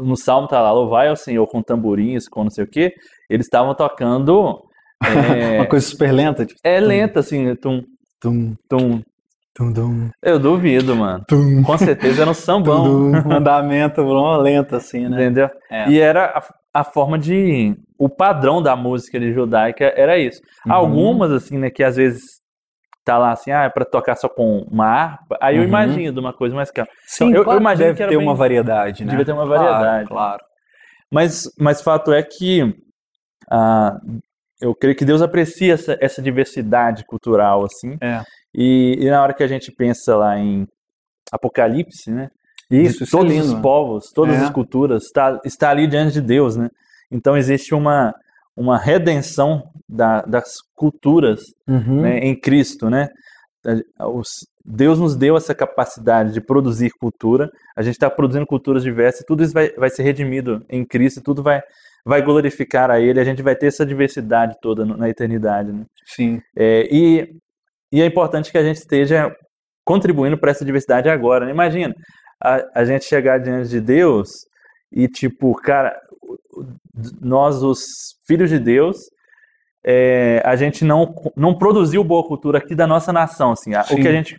[0.00, 2.92] no Salmo tá lá, louvai ao Senhor com tamborins, com não sei o quê,
[3.30, 4.60] eles estavam tocando.
[5.06, 6.60] É, Uma coisa super lenta, tipo.
[6.62, 7.82] é lenta, assim, tum,
[8.20, 9.00] Tum, tum.
[9.54, 11.24] tum, tum, Eu duvido, mano.
[11.26, 13.28] tum, Com certeza era um sambão, tum, tum.
[13.30, 15.16] Um andamento uma lenta, assim, né?
[15.16, 15.48] entendeu?
[15.70, 15.88] É.
[15.88, 16.26] E era
[16.72, 17.74] a, a forma de.
[17.98, 20.40] O padrão da música de judaica era isso.
[20.66, 20.72] Uhum.
[20.72, 22.22] Algumas, assim, né, que às vezes
[23.04, 25.38] tá lá assim, ah, é pra tocar só com uma harpa.
[25.40, 25.68] Aí eu Uhum.
[25.68, 26.90] imagino de uma coisa mais calma.
[27.06, 29.10] Sim, Então, eu- eu claro que imagino deve que era ter bem- uma variedade, né?
[29.10, 30.08] devia ter uma Claro, variedade.
[30.08, 30.42] Claro.
[31.10, 32.74] Mas, mas fato é que
[33.50, 33.98] ah,
[34.60, 37.96] eu creio que Deus aprecia essa, essa diversidade cultural, assim.
[38.00, 38.22] É.
[38.54, 40.66] E, e na hora que a gente pensa lá em
[41.32, 42.28] Apocalipse, né?
[42.70, 43.46] Isso, isso é todos lindo.
[43.56, 44.44] os povos, todas É.
[44.44, 46.68] as culturas, está, está ali diante de Deus, né?
[47.10, 48.14] Então existe uma,
[48.56, 52.02] uma redenção da- das culturas Uhum.
[52.02, 53.08] né, em Cristo, né?
[54.64, 57.50] Deus nos deu essa capacidade de produzir cultura.
[57.76, 59.24] A gente está produzindo culturas diversas.
[59.26, 61.20] Tudo isso vai, vai ser redimido em Cristo.
[61.22, 61.60] Tudo vai,
[62.04, 63.20] vai glorificar a Ele.
[63.20, 65.72] A gente vai ter essa diversidade toda na eternidade.
[65.72, 65.84] Né?
[66.06, 66.40] Sim.
[66.56, 67.28] É, e,
[67.92, 69.34] e é importante que a gente esteja
[69.84, 71.44] contribuindo para essa diversidade agora.
[71.46, 71.52] Né?
[71.52, 71.94] Imagina
[72.42, 74.28] a, a gente chegar diante de Deus
[74.92, 75.98] e tipo, cara,
[77.20, 77.80] nós os
[78.26, 78.96] filhos de Deus
[79.84, 83.74] é, a gente não, não produziu boa cultura aqui da nossa nação, assim.
[83.74, 84.36] A- O que a gente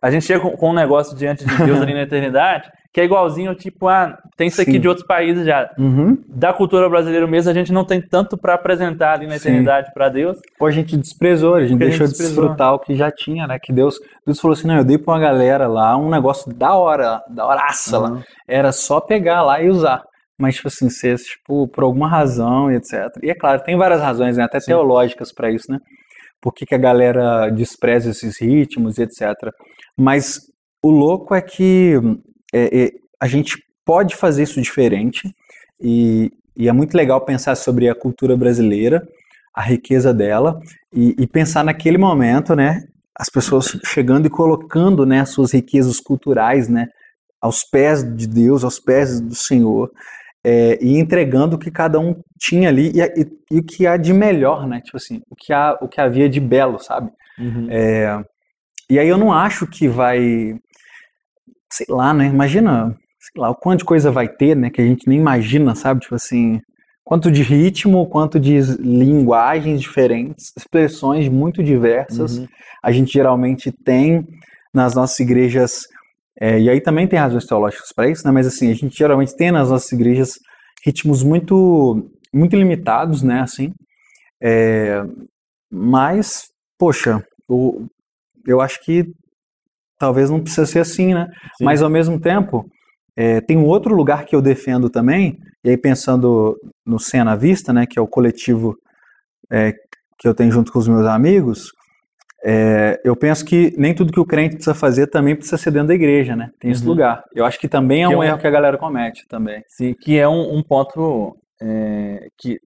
[0.00, 3.04] a gente chega com, com um negócio diante de Deus ali na eternidade que é
[3.04, 4.80] igualzinho, tipo, ah, tem isso aqui Sim.
[4.80, 5.70] de outros países já.
[5.78, 6.18] Uhum.
[6.26, 10.08] Da cultura brasileira mesmo, a gente não tem tanto para apresentar ali na eternidade para
[10.08, 10.36] Deus.
[10.58, 13.08] Pô, a gente desprezou, a gente Porque a gente deixou de desfrutar o que já
[13.12, 13.56] tinha, né?
[13.62, 16.74] Que Deus, Deus falou assim, não, eu dei pra uma galera lá um negócio da
[16.74, 18.10] hora, da horaça lá.
[18.10, 18.22] Uhum.
[18.48, 20.02] Era só pegar lá e usar.
[20.36, 23.16] Mas, tipo assim, ser, tipo, por alguma razão e etc.
[23.22, 24.42] E é claro, tem várias razões, né?
[24.42, 24.72] Até Sim.
[24.72, 25.78] teológicas para isso, né?
[26.42, 29.34] Por que, que a galera despreza esses ritmos e etc.
[29.96, 30.40] Mas
[30.82, 31.94] o louco é que
[32.52, 35.34] é, é, a gente pode fazer isso diferente
[35.80, 39.06] e, e é muito legal pensar sobre a cultura brasileira,
[39.54, 40.60] a riqueza dela
[40.92, 42.84] e, e pensar naquele momento, né?
[43.14, 46.86] As pessoas chegando e colocando, né, as suas riquezas culturais, né,
[47.40, 49.90] aos pés de Deus, aos pés do Senhor,
[50.44, 53.96] é, e entregando o que cada um tinha ali e, e- e o que há
[53.96, 54.80] de melhor, né?
[54.80, 57.10] Tipo assim, o que, há, o que havia de belo, sabe?
[57.38, 57.66] Uhum.
[57.70, 58.24] É,
[58.88, 60.56] e aí eu não acho que vai,
[61.72, 62.26] sei lá, né?
[62.26, 64.70] Imagina, sei lá, o quanto de coisa vai ter, né?
[64.70, 66.00] Que a gente nem imagina, sabe?
[66.00, 66.60] Tipo assim,
[67.04, 72.38] quanto de ritmo, quanto de linguagens diferentes, expressões muito diversas.
[72.38, 72.46] Uhum.
[72.82, 74.26] A gente geralmente tem
[74.74, 75.80] nas nossas igrejas,
[76.40, 78.30] é, e aí também tem razões teológicas para isso, né?
[78.30, 80.34] Mas assim, a gente geralmente tem nas nossas igrejas
[80.84, 83.40] ritmos muito, muito limitados, né?
[83.40, 83.72] Assim,
[84.42, 85.02] é,
[85.70, 86.44] mas,
[86.78, 87.86] poxa, o,
[88.46, 89.04] eu acho que
[89.98, 91.26] talvez não precisa ser assim, né?
[91.56, 91.64] Sim.
[91.64, 92.64] Mas ao mesmo tempo,
[93.16, 96.56] é, tem um outro lugar que eu defendo também, e aí pensando
[96.86, 98.74] no Cena à Vista, né, que é o coletivo
[99.50, 99.72] é,
[100.18, 101.70] que eu tenho junto com os meus amigos,
[102.44, 105.88] é, eu penso que nem tudo que o crente precisa fazer também precisa ser dentro
[105.88, 106.50] da igreja, né?
[106.60, 106.90] Tem esse Uhum.
[106.90, 107.24] lugar.
[107.34, 109.62] Eu acho que também é Que é um um- erro que a galera comete também.
[109.66, 112.58] Sim, que é um, um ponto é, que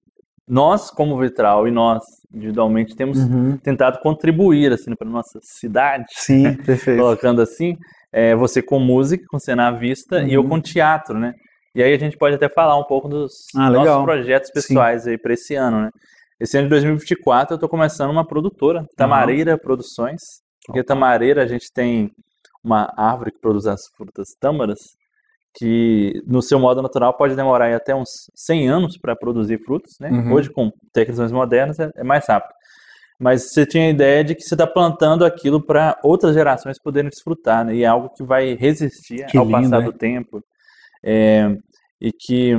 [0.49, 2.03] nós, como Vitral, e nós,
[2.35, 3.19] individualmente, temos
[3.63, 6.99] tentado contribuir assim, para nossa cidade, Sim, perfeito.
[7.01, 7.77] colocando assim,
[8.13, 10.49] é, você com música, com cena à vista, e eu Uhum.
[10.49, 11.33] com teatro, né?
[11.75, 14.05] E aí a gente pode até falar um pouco dos Ah, nossos legal.
[14.05, 15.91] projetos pessoais aí para esse ano, né?
[16.39, 20.21] Esse ano de 2024 eu estou começando uma produtora, Tamareira Produções.
[20.67, 20.83] Porque.
[20.85, 22.11] Tamareira a gente tem
[22.63, 24.81] uma árvore que produz as frutas tâmaras,
[25.55, 30.11] que no seu modo natural pode demorar até uns 100 anos para produzir frutos, né?
[30.11, 30.33] Uhum.
[30.33, 32.55] Hoje com técnicas modernas é, é mais rápido.
[33.19, 37.11] Mas você tinha a ideia de que você está plantando aquilo para outras gerações poderem
[37.11, 37.75] desfrutar, né?
[37.77, 40.43] E é algo que vai resistir Que ao lindo, passar do tempo.
[41.05, 41.55] É,
[42.01, 42.53] e que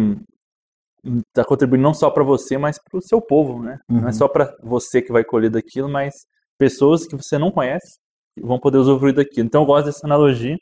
[1.27, 3.77] está contribuindo não só para você, mas para o seu povo, né?
[3.89, 4.13] Não é Uhum.
[4.13, 6.13] só para você que vai colher daquilo, mas
[6.57, 7.99] pessoas que você não conhece
[8.39, 9.45] vão poder usufruir daquilo.
[9.47, 10.57] Então eu gosto dessa analogia.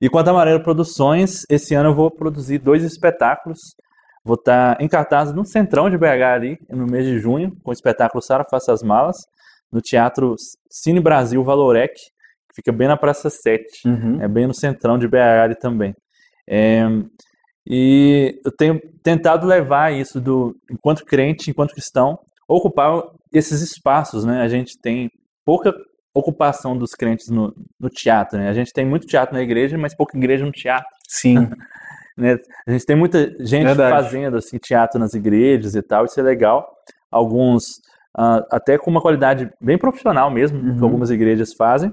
[0.00, 3.58] E quanto a Amarelo Produções, esse ano eu vou produzir dois espetáculos.
[4.24, 7.72] Vou estar em cartaz no Centrão de BH ali, no mês de junho, com o
[7.72, 9.16] espetáculo Sara Faça as Malas,
[9.72, 10.34] no Teatro
[10.68, 13.64] Cine Brasil Valorec, que fica bem na Praça 7.
[13.86, 14.20] Uhum.
[14.20, 15.94] É bem no centrão de BH ali também.
[16.48, 16.86] É,
[17.68, 24.42] e eu tenho tentado levar isso do, enquanto crente, enquanto cristão, ocupar esses espaços, né?
[24.42, 25.10] A gente tem
[25.44, 25.74] pouca
[26.18, 28.48] ocupação dos crentes no, no teatro, né?
[28.48, 30.88] A gente tem muito teatro na igreja, mas pouca igreja no teatro.
[31.08, 31.48] Sim.
[32.16, 32.36] né?
[32.66, 33.90] A gente tem muita gente Verdade.
[33.90, 36.66] fazendo assim teatro nas igrejas e tal, isso é legal.
[37.10, 37.62] Alguns
[38.18, 40.84] ah, até com uma qualidade bem profissional mesmo, que Uhum.
[40.84, 41.92] algumas igrejas fazem.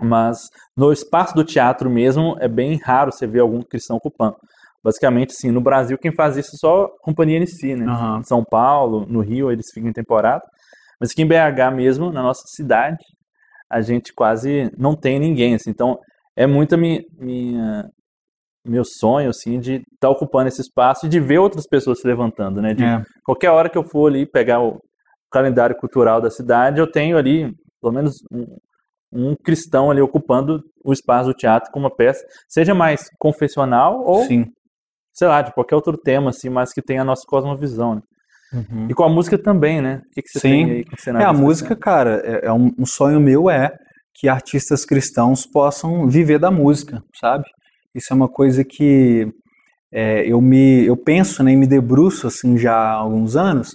[0.00, 0.38] Mas
[0.76, 4.36] no espaço do teatro mesmo é bem raro você ver algum cristão ocupando.
[4.82, 7.84] Basicamente, assim, no Brasil quem faz isso é só a companhia NC, né?
[7.86, 8.18] Aham.
[8.18, 10.42] Em São Paulo, no Rio, eles ficam em temporada.
[11.00, 12.96] Mas aqui em BH mesmo, na nossa cidade,
[13.70, 15.70] a gente quase não tem ninguém, assim.
[15.70, 15.98] Então,
[16.36, 17.84] é muito minha, minha-
[18.66, 22.60] meu sonho, assim, de estar ocupando esse espaço e de ver outras pessoas se levantando,
[22.60, 22.74] né?
[22.74, 23.02] De É.
[23.24, 24.78] qualquer hora que eu for ali pegar o
[25.30, 28.46] calendário cultural da cidade, eu tenho ali, pelo menos, um,
[29.12, 34.22] um cristão ali ocupando o espaço do teatro com uma peça, seja mais confessional ou,
[34.24, 34.44] Sim.
[35.14, 38.02] sei lá, de qualquer outro tema, assim, mas que tenha a nossa cosmovisão, né?
[38.52, 38.86] Uhum.
[38.88, 40.00] E com a música também, né?
[40.06, 40.48] O que, que você Sim.
[40.48, 43.20] tem aí com o É, cenário a desse música, cara, é, é um, um sonho
[43.20, 43.70] meu é
[44.14, 47.44] que artistas cristãos possam viver da música, sabe?
[47.94, 49.26] Isso é uma coisa que
[49.92, 53.74] é, eu me eu penso, né, e me debruço assim já há alguns anos.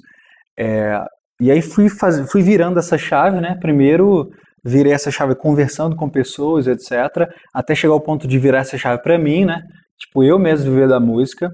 [0.57, 0.99] É,
[1.41, 3.57] e aí fui faz, fui virando essa chave, né?
[3.59, 4.29] Primeiro
[4.65, 9.01] virei essa chave conversando com pessoas, etc, até chegar ao ponto de virar essa chave
[9.01, 9.61] para mim, né?
[9.99, 11.49] Tipo eu mesmo viver da música,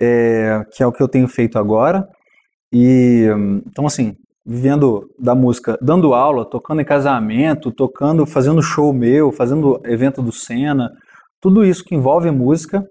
[0.00, 2.04] é, que é o que eu tenho feito agora.
[2.72, 3.26] E
[3.66, 9.80] então assim, vivendo da música, dando aula, tocando em casamento, tocando, fazendo show meu, fazendo
[9.84, 10.90] evento do Senna,
[11.40, 12.86] tudo isso que envolve música.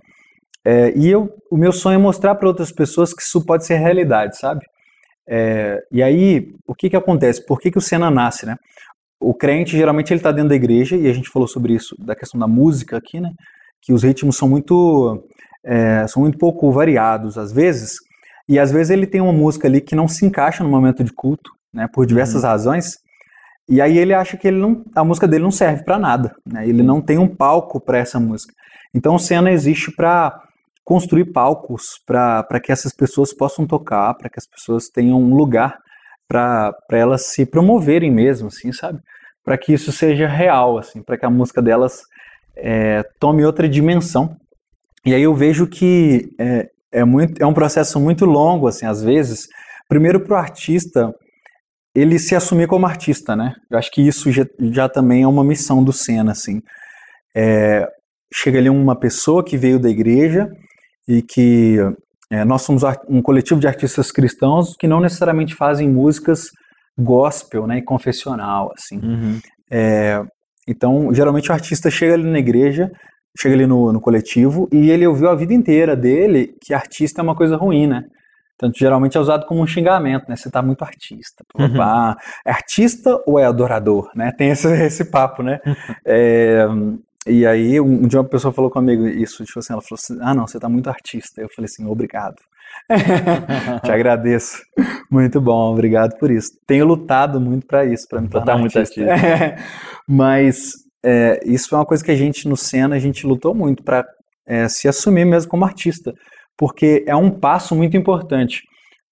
[0.64, 3.78] É, e eu, o meu sonho é mostrar para outras pessoas que isso pode ser
[3.78, 4.66] realidade, sabe?
[5.28, 7.46] É, e aí, o que que acontece?
[7.46, 8.56] Por que que o Senna nasce, né?
[9.20, 12.16] O crente, geralmente, ele está dentro da igreja, e a gente falou sobre isso, da
[12.16, 13.32] questão da música aqui, né?
[13.82, 15.24] Que os ritmos são muito,
[15.64, 17.98] é, são muito pouco variados, às vezes,
[18.48, 21.14] e às vezes ele tem uma música ali que não se encaixa no momento de
[21.14, 21.88] culto, né?
[21.94, 22.98] Por diversas razões,
[23.68, 26.68] e aí ele acha que ele não, a música dele não serve para nada, né?
[26.68, 28.54] Ele não tem um palco para essa música.
[28.94, 30.42] Então o Senna existe para
[30.84, 35.78] construir palcos para que essas pessoas possam tocar, para que as pessoas tenham um lugar
[36.28, 39.00] para elas se promoverem mesmo, assim, sabe?
[39.44, 42.02] Para que isso seja real, assim, para que a música delas
[42.58, 44.36] é, tome outra dimensão.
[45.06, 49.02] E aí eu vejo que é, é, muito, é um processo muito longo, assim, às
[49.02, 49.48] vezes.
[49.88, 51.14] Primeiro para o artista,
[51.96, 53.54] ele se assumir como artista, né?
[53.70, 56.62] Eu acho que isso já, já também é uma missão do Senna, assim.
[57.36, 57.88] É,
[58.34, 60.50] chega ali uma pessoa que veio da igreja
[61.08, 61.78] e que
[62.32, 66.50] é, nós somos um coletivo de artistas cristãos que não necessariamente fazem músicas
[66.98, 68.98] gospel, né, e confessional, assim.
[68.98, 69.40] Uhum.
[69.70, 70.22] É,
[70.68, 72.90] então, geralmente o artista chega ali na igreja,
[73.40, 77.24] chega ali no, no coletivo e ele ouviu a vida inteira dele que artista é
[77.24, 78.06] uma coisa ruim, né?
[78.58, 80.36] Tanto geralmente é usado como um xingamento, né?
[80.36, 81.44] Você tá muito artista.
[81.58, 81.76] Uhum.
[81.76, 82.16] Pá.
[82.46, 84.32] É artista ou é adorador, né?
[84.38, 85.60] Tem esse, esse papo, né?
[86.06, 86.68] É,
[87.26, 90.34] e aí, um dia uma pessoa falou comigo isso, tipo assim, ela falou assim, ah
[90.34, 91.40] não, você tá muito artista.
[91.40, 92.38] Eu falei assim, obrigado.
[93.84, 94.58] Te agradeço.
[95.10, 96.52] Muito bom, obrigado por isso.
[96.66, 99.02] Tenho lutado muito para isso, para me tornar tá muito artista.
[99.02, 99.58] É,
[100.08, 103.84] mas é, isso foi uma coisa que a gente no Senna, a gente lutou muito
[103.84, 104.06] para
[104.48, 106.14] é, se assumir mesmo como artista,
[106.58, 108.62] porque é um passo muito importante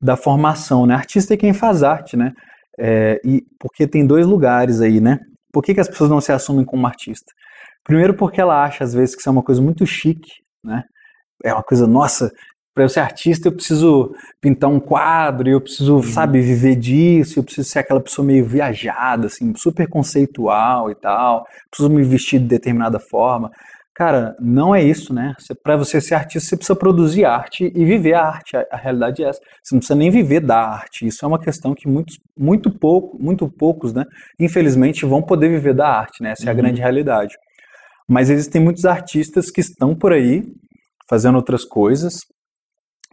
[0.01, 0.95] da formação, né?
[0.95, 2.31] Artista é quem faz arte, né?
[2.79, 5.19] É, e porque tem dois lugares aí, né?
[5.51, 7.31] Por que, que as pessoas não se assumem como artista?
[7.83, 10.31] Primeiro porque ela acha às vezes que isso é uma coisa muito chique,
[10.63, 10.83] né?
[11.43, 12.31] É uma coisa, nossa,
[12.79, 16.01] para eu ser artista eu preciso pintar um quadro, eu preciso, uhum.
[16.01, 21.45] sabe, viver disso, eu preciso ser aquela pessoa meio viajada, assim, super conceitual e tal,
[21.69, 23.51] preciso me vestir de determinada forma.
[23.93, 25.33] Cara, não é isso, né?
[25.61, 28.55] Para você ser artista, você precisa produzir arte e viver a arte.
[28.55, 29.41] A, a, realidade é essa.
[29.61, 31.05] Você não precisa nem viver da arte.
[31.05, 34.05] Isso é uma questão que muitos, muito pouco, muito poucos, né?
[34.39, 36.31] Infelizmente, vão poder viver da arte, né?
[36.31, 36.57] Essa é a uhum.
[36.59, 37.35] grande realidade.
[38.07, 40.43] Mas existem muitos artistas que estão por aí
[41.09, 42.19] fazendo outras coisas,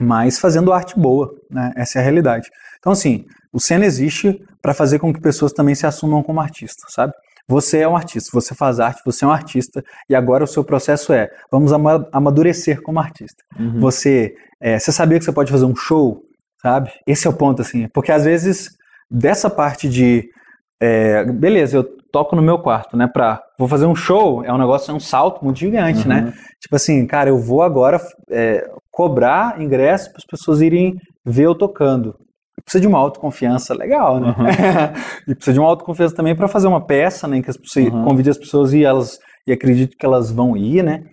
[0.01, 1.73] mas fazendo arte boa, né?
[1.77, 2.49] Essa é a realidade.
[2.79, 6.93] Então, assim, o Senna existe para fazer com que pessoas também se assumam como artistas,
[6.93, 7.13] sabe?
[7.49, 10.65] Você é um artista, você faz arte, você é um artista, e agora o seu
[10.65, 11.73] processo é, vamos
[12.13, 13.43] amadurecer como artista.
[13.59, 13.79] Uhum.
[13.81, 16.23] Você, é, você sabia que você pode fazer um show,
[16.61, 16.91] sabe?
[17.07, 18.71] Esse é o ponto, assim, porque às vezes,
[19.09, 20.29] dessa parte de,
[20.81, 24.59] é, beleza, eu toco no meu quarto, né, pra, vou fazer um show, é um
[24.59, 26.09] negócio, é um salto muito gigante, uhum.
[26.09, 26.33] né?
[26.61, 31.55] Tipo assim, cara, eu vou agora é, cobrar ingresso para as pessoas irem ver eu
[31.55, 32.15] tocando
[32.65, 34.29] precisa de uma autoconfiança legal, né?
[34.29, 34.47] Uhum.
[35.29, 37.43] e precisa de uma autoconfiança também para fazer uma peça, né?
[37.43, 38.05] Que as pessoas uhum.
[38.05, 41.05] convide as pessoas e elas e acredite que elas vão ir, né?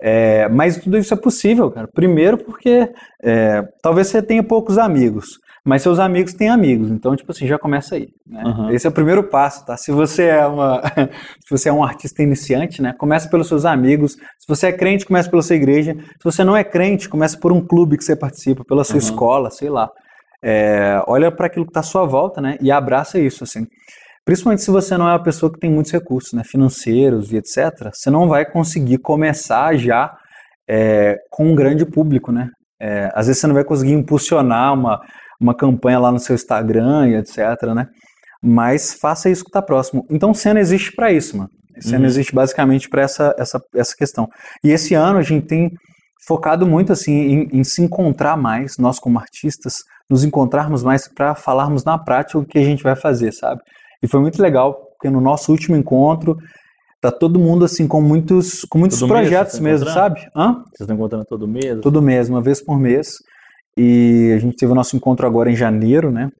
[0.00, 1.88] É, mas tudo isso é possível, cara.
[1.92, 2.88] Primeiro porque
[3.22, 7.58] é, talvez você tenha poucos amigos, Mas seus amigos têm amigos, então, tipo assim, já
[7.58, 8.08] começa aí.
[8.26, 8.44] Né?
[8.44, 8.70] Uhum.
[8.70, 9.78] Esse é o primeiro passo, tá?
[9.78, 10.82] Se você é uma,
[11.42, 12.92] se você é um artista iniciante, né?
[12.98, 14.12] Começa pelos seus amigos.
[14.12, 15.94] Se você é crente, começa pela sua igreja.
[15.94, 19.00] Se você não é crente, começa por um clube que você participa, pela sua uhum.
[19.00, 19.88] escola, sei lá.
[20.42, 22.58] É, olha para aquilo que está à sua volta, né?
[22.60, 23.66] E abraça isso, assim.
[24.22, 26.42] Principalmente se você não é uma pessoa que tem muitos recursos, né?
[26.44, 27.88] Financeiros e etc.
[27.90, 30.14] Você não vai conseguir começar já
[30.68, 32.50] é, com um grande público, né?
[32.78, 35.00] É, às vezes você não vai conseguir impulsionar uma
[35.44, 37.38] uma campanha lá no seu Instagram e etc,
[37.74, 37.86] né?
[38.42, 40.04] Mas faça isso que está próximo.
[40.10, 41.50] Então, cena existe para isso, mano.
[41.80, 42.04] Cena uhum.
[42.06, 44.28] existe basicamente para essa, essa, essa questão.
[44.62, 45.70] E esse ano a gente tem
[46.26, 49.78] focado muito assim em, em se encontrar mais, nós como artistas,
[50.08, 53.60] nos encontrarmos mais para falarmos na prática o que a gente vai fazer, sabe?
[54.02, 56.36] E foi muito legal, porque no nosso último encontro,
[57.02, 60.20] tá todo mundo assim com muitos com muitos todo projetos mesmo, sabe?
[60.34, 60.52] Hã?
[60.52, 61.80] Vocês estão encontrando todo mês?
[61.80, 63.08] Todo mês, uma vez por mês.
[63.76, 66.30] E a gente teve o nosso encontro agora em janeiro, né?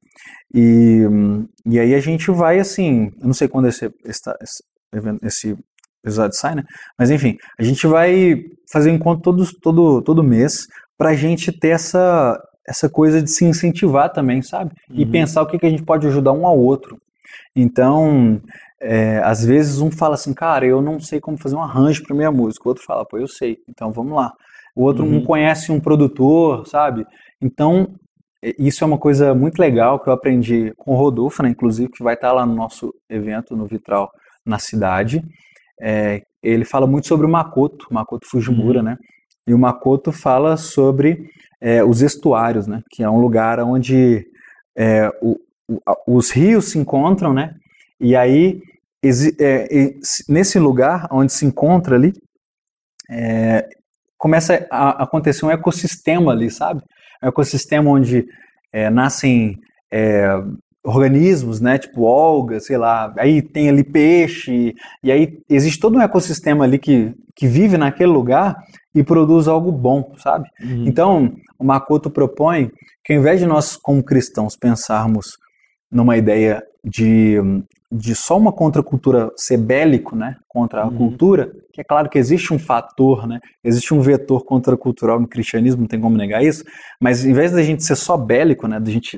[0.53, 1.01] E,
[1.65, 4.31] e aí a gente vai assim, eu não sei quando esse, esse,
[5.21, 5.57] esse
[6.03, 6.63] episódio sai, né?
[6.97, 10.67] Mas enfim, a gente vai fazer um encontro todo, todo, todo mês
[10.97, 14.71] para a gente ter essa, essa coisa de se incentivar também, sabe?
[14.91, 15.11] E uhum.
[15.11, 16.97] pensar o que, que a gente pode ajudar um ao outro.
[17.55, 18.41] Então,
[18.81, 22.15] é, às vezes um fala assim, cara, eu não sei como fazer um arranjo para
[22.15, 22.67] minha música.
[22.67, 23.57] O outro fala, pô, eu sei.
[23.67, 24.33] Então vamos lá.
[24.75, 25.17] O outro uhum.
[25.17, 27.05] um conhece um produtor, sabe?
[27.45, 27.93] Então,
[28.57, 32.03] isso é uma coisa muito legal que eu aprendi com o Rodolfo, né, inclusive, que
[32.03, 34.09] vai estar lá no nosso evento no Vitral
[34.43, 35.23] na cidade.
[35.79, 38.85] É, ele fala muito sobre o Makoto, Makoto Fujimura, uhum.
[38.85, 38.97] né?
[39.47, 41.29] E o Makoto fala sobre
[41.61, 42.81] é, os estuários, né?
[42.89, 44.25] Que é um lugar onde
[44.75, 47.53] é, o, o, os rios se encontram, né?
[47.99, 48.59] E aí,
[49.39, 49.93] é,
[50.27, 52.11] nesse lugar onde se encontra ali,
[53.09, 53.67] é,
[54.17, 56.81] começa a acontecer um ecossistema ali, sabe?
[57.25, 58.25] Um ecossistema onde
[58.71, 59.57] é, nascem
[59.91, 60.27] é,
[60.83, 66.01] organismos, né, tipo algas, sei lá, aí tem ali peixe, e aí existe todo um
[66.01, 68.55] ecossistema ali que, que vive naquele lugar
[68.93, 70.47] e produz algo bom, sabe?
[70.61, 70.85] Uhum.
[70.85, 72.71] Então, o Makoto propõe
[73.03, 75.37] que ao invés de nós, como cristãos, pensarmos
[75.91, 77.37] numa ideia de,
[77.95, 80.97] de só uma contracultura ser bélico, né, contra a uhum.
[80.97, 85.81] cultura, que é claro que existe um fator, né, existe um vetor contracultural no cristianismo,
[85.81, 86.63] não tem como negar isso,
[87.01, 89.17] mas em vez da gente ser só bélico, né, da gente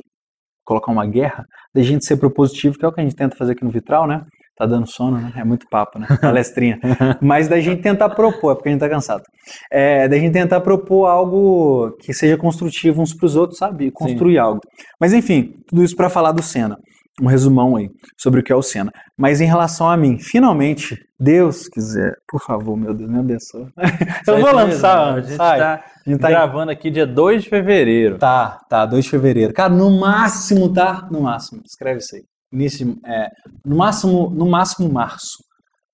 [0.64, 3.54] colocar uma guerra, da gente ser propositivo, que é o que a gente tenta fazer
[3.54, 4.22] aqui no Vitral, né,
[4.56, 6.80] tá dando sono, né, é muito papo, né, palestrinha,
[7.20, 9.24] mas da gente tentar propor, é porque a gente tá cansado,
[9.72, 14.34] é, da gente tentar propor algo que seja construtivo uns para os outros, sabe, construir
[14.34, 14.40] Sim.
[14.40, 14.62] algo.
[15.00, 16.78] Mas enfim, tudo isso para falar do Senna
[17.22, 18.92] um resumão aí sobre o que é o Senna.
[19.18, 23.68] Mas em relação a mim, finalmente, Deus quiser, por favor, meu Deus, me abençoe.
[24.28, 25.84] Eu vou lançar, mesmo, a gente está
[26.20, 28.18] tá gravando aqui dia 2 de fevereiro.
[28.18, 29.54] Tá, tá, 2 de fevereiro.
[29.54, 31.08] Cara, no máximo, tá?
[31.12, 32.24] No máximo, escreve isso aí.
[32.54, 33.30] Início, é,
[33.66, 35.44] no máximo, no máximo março.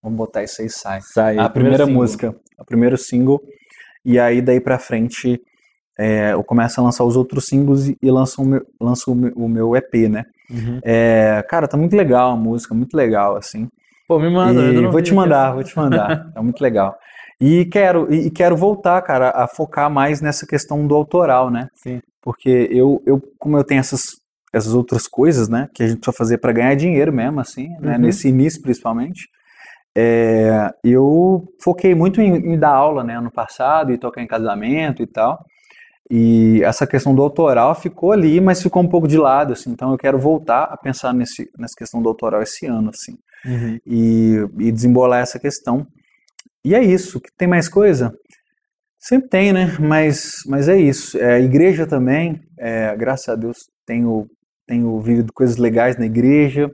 [0.04, 1.00] Vamos botar isso aí, sai.
[1.02, 1.38] Sai.
[1.38, 3.40] A primeira música, o primeiro single.
[4.06, 5.40] E aí daí pra frente
[5.98, 9.48] é, eu começo a lançar os outros singles e, e lanço, o meu, lanço o
[9.48, 10.24] meu EP, né?
[10.50, 10.80] Uhum.
[10.84, 13.68] É, cara, tá muito legal a música, muito legal, assim.
[14.08, 16.32] Pô, me manda, e Vou te mandar, vou te mandar.
[16.36, 16.98] é muito legal.
[17.40, 21.68] E quero, e quero voltar, cara, a focar mais nessa questão do autoral, né?
[21.76, 22.02] Sim.
[22.22, 24.02] Porque eu, eu como eu tenho essas,
[24.54, 27.76] essas outras coisas, né, que a gente precisa fazer para ganhar dinheiro mesmo, assim, né,
[27.80, 27.86] uhum.
[27.86, 29.28] né, nesse início principalmente,
[29.96, 35.04] é, eu foquei muito em, em, dar aula, né, ano passado, e tocar em casamento
[35.04, 35.44] e tal.
[36.16, 39.72] E essa questão do autoral ficou ali, mas ficou um pouco de lado, assim.
[39.72, 43.18] Então eu quero voltar a pensar nesse, nessa questão do autoral esse ano, assim.
[43.44, 43.80] Uhum.
[43.84, 45.88] E, e desembolar essa questão.
[46.64, 47.20] E é isso.
[47.36, 48.14] Tem mais coisa?
[49.00, 49.76] Sempre tem, né?
[49.80, 51.18] Mas, mas é isso.
[51.18, 54.28] É, a igreja também, é, graças a Deus, tenho,
[54.68, 56.70] tenho vivido coisas legais na igreja,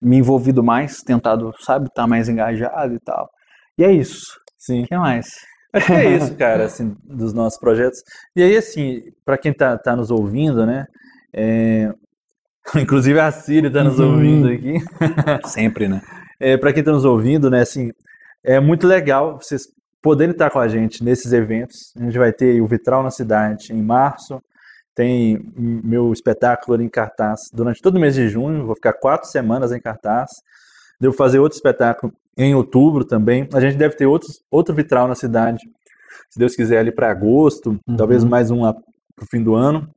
[0.00, 3.28] me envolvido mais, tentado, sabe, estar tá mais engajado e tal.
[3.76, 4.40] E é isso.
[4.56, 4.84] Sim.
[4.84, 5.26] O que mais?
[5.72, 8.02] Acho que é isso, cara, assim, dos nossos projetos.
[8.34, 10.84] E aí, assim, para quem tá, tá nos ouvindo, né?
[11.32, 11.92] É...
[12.76, 14.12] Inclusive a Siri tá nos uhum.
[14.12, 14.78] ouvindo aqui.
[15.48, 16.02] Sempre, né?
[16.40, 17.90] É, para quem tá nos ouvindo, né, assim,
[18.44, 19.66] é muito legal vocês
[20.00, 21.92] poderem estar com a gente nesses eventos.
[21.96, 24.40] A gente vai ter o Vitral na Cidade em março,
[24.94, 29.72] tem meu espetáculo em cartaz durante todo o mês de junho, vou ficar quatro semanas
[29.72, 30.30] em cartaz.
[31.00, 33.48] Devo fazer outro espetáculo em outubro também.
[33.52, 35.58] A gente deve ter outros, outro vitral na cidade,
[36.30, 37.96] se Deus quiser, ali para agosto, uhum.
[37.96, 39.88] talvez mais um para o fim do ano.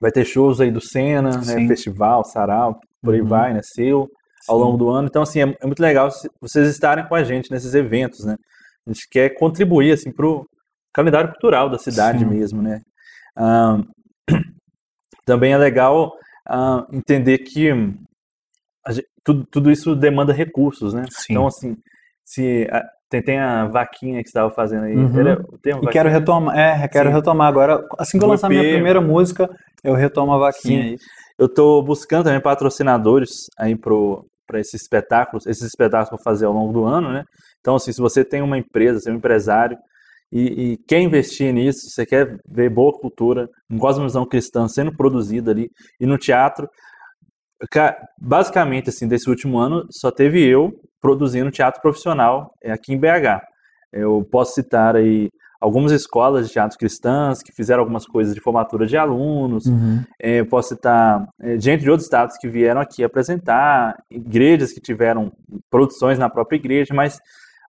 [0.00, 3.28] Vai ter shows aí do Senna, né, festival, sarau, por aí uhum.
[3.28, 4.08] vai, né, seu,
[4.48, 4.64] ao Sim.
[4.64, 5.06] longo do ano.
[5.06, 6.08] Então, assim, é, é, muito legal
[6.40, 8.36] vocês estarem com a gente nesses eventos, né?
[8.86, 10.46] A gente quer contribuir, assim, para o
[10.94, 12.26] calendário cultural da cidade Sim.
[12.26, 12.80] mesmo, né?
[15.26, 16.12] também é legal
[16.48, 17.68] uh, entender que
[19.28, 21.04] tudo, tudo, isso demanda recursos, né?
[21.10, 21.32] Sim.
[21.32, 21.76] Então, assim,
[22.24, 24.96] se a, tem, tem, a vaquinha que você estava fazendo aí.
[24.96, 25.28] Uhum.
[25.28, 25.36] É,
[25.82, 27.14] e quero retomar, é, quero Sim.
[27.14, 27.84] retomar agora.
[27.98, 29.48] Assim que eu lançar minha primeira música,
[29.84, 30.88] eu retomo a vaquinha Sim.
[30.88, 30.96] aí.
[31.38, 36.72] Eu estou buscando também patrocinadores aí para esses espetáculos, esses espetáculos vou fazer ao longo
[36.72, 37.24] do ano, né?
[37.60, 39.76] Então, assim, se você tem uma empresa, você é um empresário
[40.32, 45.50] e, e quer investir nisso, você quer ver boa cultura, um cosmovisão cristã sendo produzida
[45.50, 45.70] ali,
[46.00, 46.68] e no teatro,
[48.20, 53.42] basicamente, assim, desse último ano, só teve eu produzindo teatro profissional é, aqui em BH.
[53.92, 55.28] Eu posso citar aí
[55.60, 59.66] algumas escolas de teatro cristãs que fizeram algumas coisas de formatura de alunos.
[59.66, 60.02] Uhum.
[60.20, 61.26] É, posso citar
[61.58, 65.32] gente de outros estados que vieram aqui apresentar, igrejas que tiveram
[65.70, 67.18] produções na própria igreja, mas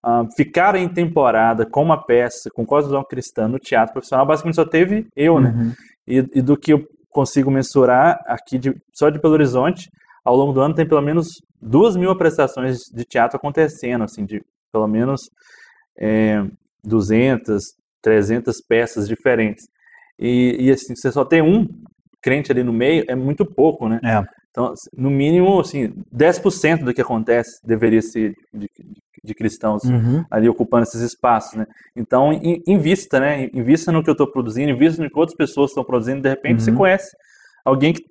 [0.04, 4.64] uh, ficar em temporada com uma peça, com cosmovisão cristã no teatro profissional, basicamente só
[4.64, 5.52] teve eu, né?
[5.56, 5.72] uhum.
[6.06, 9.90] E, e, do que eu consigo mensurar aqui de, só de Belo Horizonte,
[10.24, 14.42] ao longo do ano tem pelo menos duas mil apresentações de teatro acontecendo, assim, de
[14.72, 15.30] pelo menos
[15.98, 16.44] é,
[16.84, 17.62] 200,
[18.00, 19.66] 300 peças diferentes.
[20.18, 21.66] E, e, assim, você só tem um
[22.22, 24.00] crente ali no meio, é muito pouco, né?
[24.04, 24.22] É.
[24.50, 30.24] Então, no mínimo, assim, 10% do que acontece deveria ser de, de, de cristãos uhum.
[30.30, 31.66] ali ocupando esses espaços, né?
[31.94, 32.32] Então,
[32.66, 33.50] invista, né?
[33.52, 36.22] Invista no que eu estou produzindo, invista no que outras pessoas estão produzindo.
[36.22, 36.64] De repente, uhum.
[36.64, 37.16] você conhece
[37.64, 38.04] alguém que,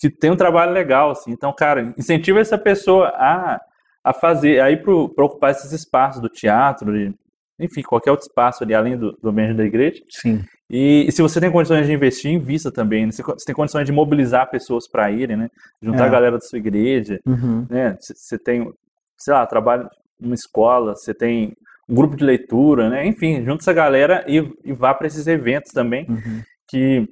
[0.00, 1.30] que, tem um trabalho legal, assim.
[1.30, 3.60] Então, cara, incentiva essa pessoa a,
[4.02, 7.14] a fazer, a ir para ocupar esses espaços do teatro, de,
[7.58, 10.02] enfim, qualquer outro espaço ali, além do, do ambiente da igreja.
[10.10, 10.44] Sim.
[10.68, 13.06] E, e, se você tem condições de investir, invista também.
[13.06, 13.12] Né?
[13.12, 15.48] Você, você tem condições de mobilizar pessoas para irem, né?
[15.82, 16.06] Juntar é.
[16.08, 17.66] a galera da sua igreja, uhum.
[17.68, 17.96] né?
[18.00, 18.72] Você tem,
[19.18, 19.88] sei lá, trabalho
[20.24, 21.54] numa escola, você tem
[21.88, 23.06] um grupo de leitura, né?
[23.06, 26.42] Enfim, junta essa galera e, e vá para esses eventos também, uhum.
[26.68, 27.06] que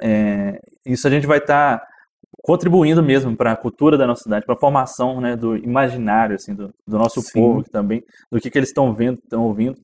[0.00, 1.86] é, isso a gente vai estar tá
[2.42, 6.54] contribuindo mesmo para a cultura da nossa cidade, para a formação né, do imaginário assim,
[6.54, 7.32] do, do nosso Sim.
[7.32, 9.76] povo também, do que, que eles estão vendo, estão ouvindo.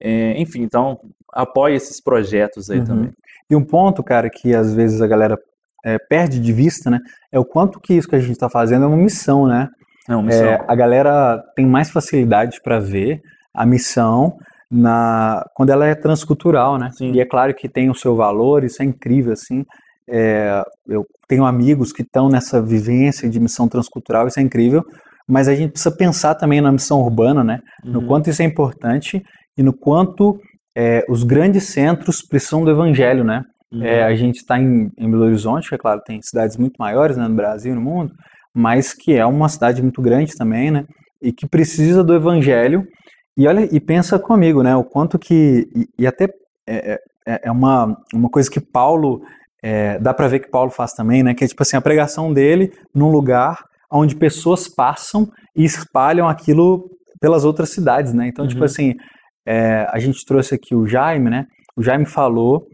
[0.00, 0.98] É, enfim, então
[1.32, 2.84] apoie esses projetos aí uhum.
[2.84, 3.12] também.
[3.50, 5.38] E um ponto, cara, que às vezes a galera
[5.84, 6.98] é, perde de vista, né,
[7.32, 9.68] é o quanto que isso que a gente está fazendo é uma missão, né?
[10.08, 10.46] Uma missão.
[10.46, 13.20] É, a galera tem mais facilidade para ver
[13.54, 14.36] a missão
[14.70, 16.90] na quando ela é transcultural, né?
[16.92, 17.12] Sim.
[17.12, 19.64] E é claro que tem o seu valor, isso é incrível, assim.
[20.08, 24.82] É, eu tenho amigos que estão nessa vivência de missão transcultural, isso é incrível,
[25.28, 27.58] mas a gente precisa pensar também na missão urbana, né?
[27.84, 27.92] Uhum.
[27.92, 29.22] No quanto isso é importante
[29.56, 30.38] e no quanto
[30.76, 33.42] é, os grandes centros precisam do evangelho, né?
[33.72, 33.82] Uhum.
[33.82, 37.16] É, a gente está em, em, Belo Horizonte, que é claro, tem cidades muito maiores
[37.16, 38.12] né, no Brasil e no mundo,
[38.56, 40.86] mas que é uma cidade muito grande também, né?
[41.20, 42.88] E que precisa do evangelho.
[43.36, 44.74] E olha, e pensa comigo, né?
[44.74, 45.68] O quanto que.
[45.76, 46.26] E, e até
[46.66, 49.20] é, é, é uma, uma coisa que Paulo.
[49.62, 51.34] É, dá para ver que Paulo faz também, né?
[51.34, 56.88] Que é tipo assim, a pregação dele num lugar onde pessoas passam e espalham aquilo
[57.20, 58.26] pelas outras cidades, né?
[58.28, 58.66] Então, tipo uhum.
[58.66, 58.94] tipo assim,
[59.46, 61.44] é, a gente trouxe aqui o Jaime, né?
[61.76, 62.66] O Jaime falou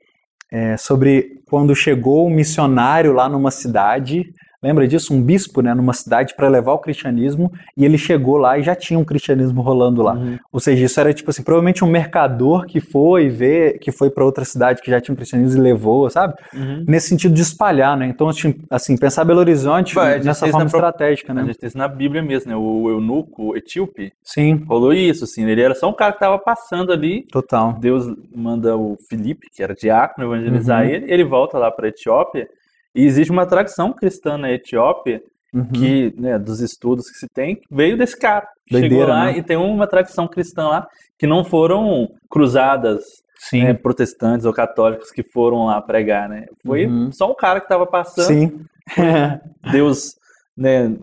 [0.53, 4.25] é, sobre quando chegou um missionário lá numa cidade
[4.63, 5.13] Lembra disso?
[5.13, 8.75] Um bispo, né, numa cidade para levar o cristianismo e ele chegou lá e já
[8.75, 10.15] tinha um cristianismo rolando lá.
[10.15, 10.39] Uhum.
[10.53, 14.25] Ou seja, isso era tipo assim, provavelmente um mercador que foi ver, que foi para
[14.25, 16.35] outra cidade que já tinha um cristianismo e levou, sabe?
[16.55, 16.85] Uhum.
[16.87, 18.07] Nesse sentido de espalhar, né?
[18.07, 21.43] Então, assim, assim pensar Belo Horizonte Bah, nessa forma estratégica, né?
[21.43, 22.57] A gente tem isso na Bíblia mesmo, né?
[22.57, 24.65] O eunuco, o etíope, Sim.
[24.69, 25.45] rolou isso, assim.
[25.45, 27.23] Ele era só um cara que estava passando ali.
[27.33, 27.73] Total.
[27.81, 30.89] Deus manda o Felipe, que era diácono, evangelizar Uhum.
[30.91, 31.13] ele.
[31.13, 32.49] Ele volta lá para a Etiópia
[32.95, 35.23] e existe uma tradição cristã na Etiópia
[35.55, 35.67] Uhum.
[35.67, 38.49] que, né, dos estudos que se tem, veio desse cara.
[38.71, 39.37] Doideira, Chegou lá né?
[39.37, 40.89] e tem uma tradição cristã lá
[41.19, 43.03] que não foram cruzadas
[43.37, 43.65] Sim.
[43.65, 46.47] né, protestantes ou católicos que foram lá pregar, né?
[46.65, 47.13] Foi Uhum.
[47.13, 48.27] só um cara que estava passando.
[48.29, 48.61] Sim.
[49.71, 50.17] Deus,
[50.57, 50.97] né,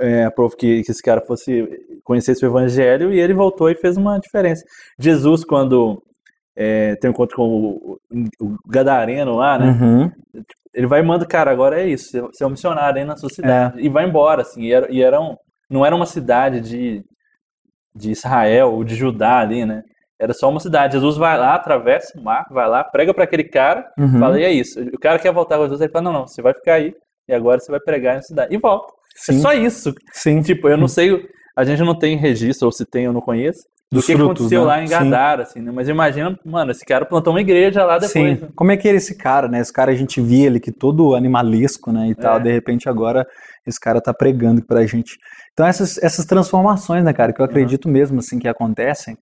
[0.00, 1.68] é, aprovou que, que esse cara fosse
[2.02, 4.64] conhecesse o evangelho e ele voltou e fez uma diferença.
[4.98, 6.02] Jesus, quando
[6.62, 7.98] é, tem um encontro com o,
[8.38, 9.70] o Gadareno lá, né?
[9.70, 10.10] Uhum.
[10.74, 13.30] Ele vai e manda, cara, agora é isso, você é um missionário aí na sua
[13.30, 13.80] cidade.
[13.80, 15.34] E vai embora, assim, e, era, e era um,
[15.70, 17.02] não era uma cidade de,
[17.96, 19.82] de Israel ou de Judá ali, né?
[20.20, 20.92] Era só uma cidade.
[20.92, 24.18] Jesus vai lá, atravessa o mar, vai lá, prega para aquele cara, Uhum.
[24.18, 24.78] fala, e é isso.
[24.82, 26.92] O cara quer voltar com Jesus, ele fala, não, não, você vai ficar aí,
[27.26, 28.54] e agora você vai pregar na cidade.
[28.54, 28.92] E volta.
[29.28, 29.40] É Sim.
[29.40, 29.94] só isso.
[30.12, 30.42] Sim.
[30.42, 33.60] Tipo, eu não sei, a gente não tem registro, ou se tem, eu não conheço,
[33.92, 34.66] do que frutos, aconteceu né?
[34.66, 34.92] lá em Sim.
[34.92, 35.72] Gadara, assim, né?
[35.74, 38.12] Mas imagina, mano, esse cara plantou uma igreja lá depois.
[38.12, 38.42] Sim.
[38.42, 38.48] né?
[38.54, 39.60] Como é que era esse cara, né?
[39.60, 42.40] Esse cara a gente via ele que todo animalesco, né, e tal, É.
[42.40, 43.26] de repente agora
[43.66, 45.18] esse cara tá pregando pra gente.
[45.52, 49.18] Então essas, essas transformações, né, cara, que eu acredito mesmo, assim, que acontecem,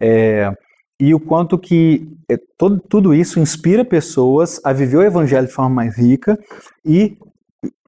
[0.00, 0.52] é,
[1.00, 5.52] e o quanto que é, todo, tudo isso inspira pessoas a viver o evangelho de
[5.52, 6.38] forma mais rica
[6.84, 7.18] e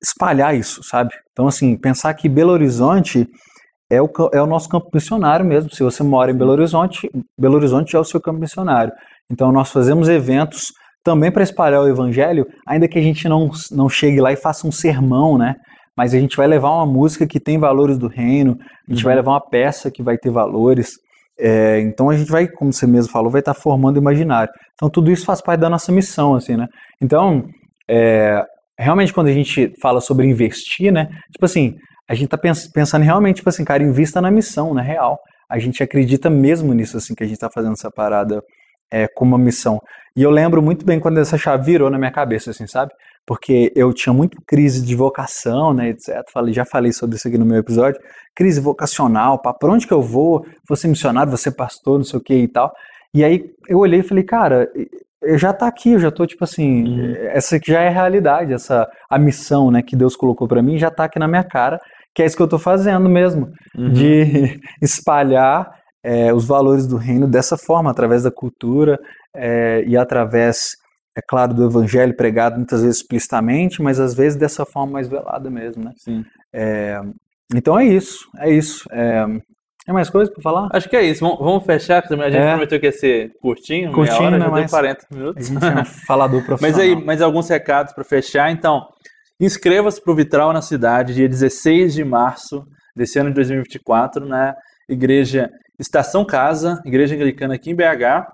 [0.02, 1.14] espalhar isso, sabe?
[1.32, 3.28] Então, assim, pensar que Belo Horizonte
[3.91, 5.72] é o, é o nosso campo missionário mesmo.
[5.72, 8.93] Se você mora em Belo Horizonte, Belo Horizonte é o seu campo missionário.
[9.30, 10.72] Então, nós fazemos eventos
[11.05, 14.66] também para espalhar o evangelho, ainda que a gente não, não chegue lá e faça
[14.66, 15.55] um sermão, né?
[15.97, 19.05] Mas a gente vai levar uma música que tem valores do reino, a gente uhum.
[19.05, 20.95] vai levar uma peça que vai ter valores.
[21.39, 24.53] É, então a gente vai, como você mesmo falou, vai estar tá formando imaginário.
[24.74, 26.66] Então tudo isso faz parte da nossa missão, assim, né?
[27.01, 27.45] Então,
[27.89, 28.43] é,
[28.78, 31.09] realmente quando a gente fala sobre investir, né?
[31.32, 31.76] Tipo assim,
[32.09, 35.18] a gente tá pens pensando realmente, tipo assim, cara, invista na missão, na real.
[35.48, 38.42] A gente acredita mesmo nisso, assim, que a gente tá fazendo essa parada
[38.90, 39.80] é, como uma missão.
[40.16, 42.92] E eu lembro muito bem quando essa chave virou na minha cabeça, assim, sabe?
[43.26, 46.22] Porque eu tinha muito crise de vocação, né, etc.
[46.32, 48.00] Falei, já falei sobre isso aqui no meu episódio.
[48.34, 50.46] Crise vocacional, para onde que eu vou?
[50.68, 52.72] Vou ser missionário, vou ser pastor, não sei o que e tal.
[53.12, 54.70] E aí eu olhei e falei, cara,
[55.22, 57.14] eu já tá aqui, eu já tô tipo assim, uhum.
[57.30, 60.78] essa que já é a realidade, essa a missão, né, que Deus colocou para mim
[60.78, 61.80] já tá aqui na minha cara,
[62.16, 63.92] que é isso que eu tô fazendo mesmo, uhum.
[63.92, 65.70] de espalhar
[66.02, 68.98] é, os valores do reino dessa forma, através da cultura
[69.34, 70.76] é, e através,
[71.14, 75.50] é claro, do evangelho pregado muitas vezes explicitamente, mas às vezes dessa forma mais velada
[75.50, 75.92] mesmo, né?
[75.98, 76.24] Sim.
[76.54, 76.98] É,
[77.54, 78.88] então é isso, é isso.
[78.90, 79.26] É,
[79.84, 80.68] tem mais coisa para falar?
[80.72, 81.20] Acho que é isso.
[81.20, 82.50] Vamos, vamos fechar, que a gente é.
[82.52, 85.50] prometeu que ia ser curtinho, curtinho hora, né, já deu 40 minutos.
[85.50, 86.78] A gente é um falador profissional.
[86.78, 88.50] mas aí, mais alguns recados para fechar.
[88.50, 88.88] Então,
[89.41, 94.55] inscreva-se para o Vitral na Cidade, dia 16 de março desse ano de 2024, na
[94.89, 97.82] Igreja Estação Casa, Igreja Anglicana aqui em BH.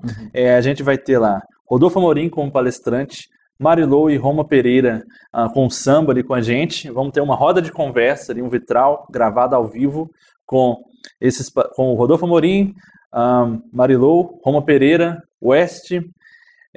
[0.05, 0.31] Uhum.
[0.33, 3.29] É, a gente vai ter lá Rodolfo Amorim como palestrante,
[3.59, 6.91] Marilou e Roma Pereira uh, com samba ali com a gente.
[6.91, 10.11] Vamos ter uma roda de conversa ali, um vitral gravado ao vivo
[10.47, 10.77] com
[11.21, 12.75] esses com o Rodolfo Amorim,
[13.15, 15.93] um, Marilou, Roma Pereira, West,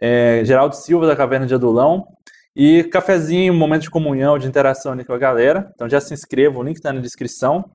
[0.02, 2.06] é, Geraldo Silva da Caverna de Adulão
[2.56, 5.70] e cafezinho, momento de comunhão, de interação ali com a galera.
[5.76, 7.66] Então já se inscreva, o link está na descrição.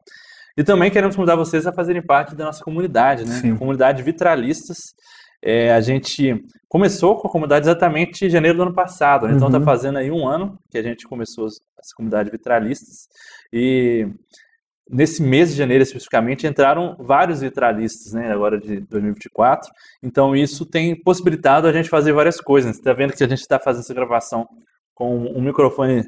[0.57, 3.35] E também queremos convidar vocês a fazerem parte da nossa comunidade, né?
[3.37, 3.57] Sim.
[3.57, 4.95] Comunidade Vitralistas.
[5.43, 9.35] É, a gente começou com a comunidade exatamente em janeiro do ano passado, né?
[9.35, 9.65] então está uhum.
[9.65, 13.09] fazendo aí um ano que a gente começou essa comunidade Vitralistas.
[13.53, 14.07] E
[14.91, 18.33] nesse mês de janeiro especificamente entraram vários vitralistas, né?
[18.33, 19.71] Agora de 2024.
[20.03, 22.73] Então isso tem possibilitado a gente fazer várias coisas.
[22.73, 24.47] Você está vendo que a gente está fazendo essa gravação
[24.95, 26.05] com um microfone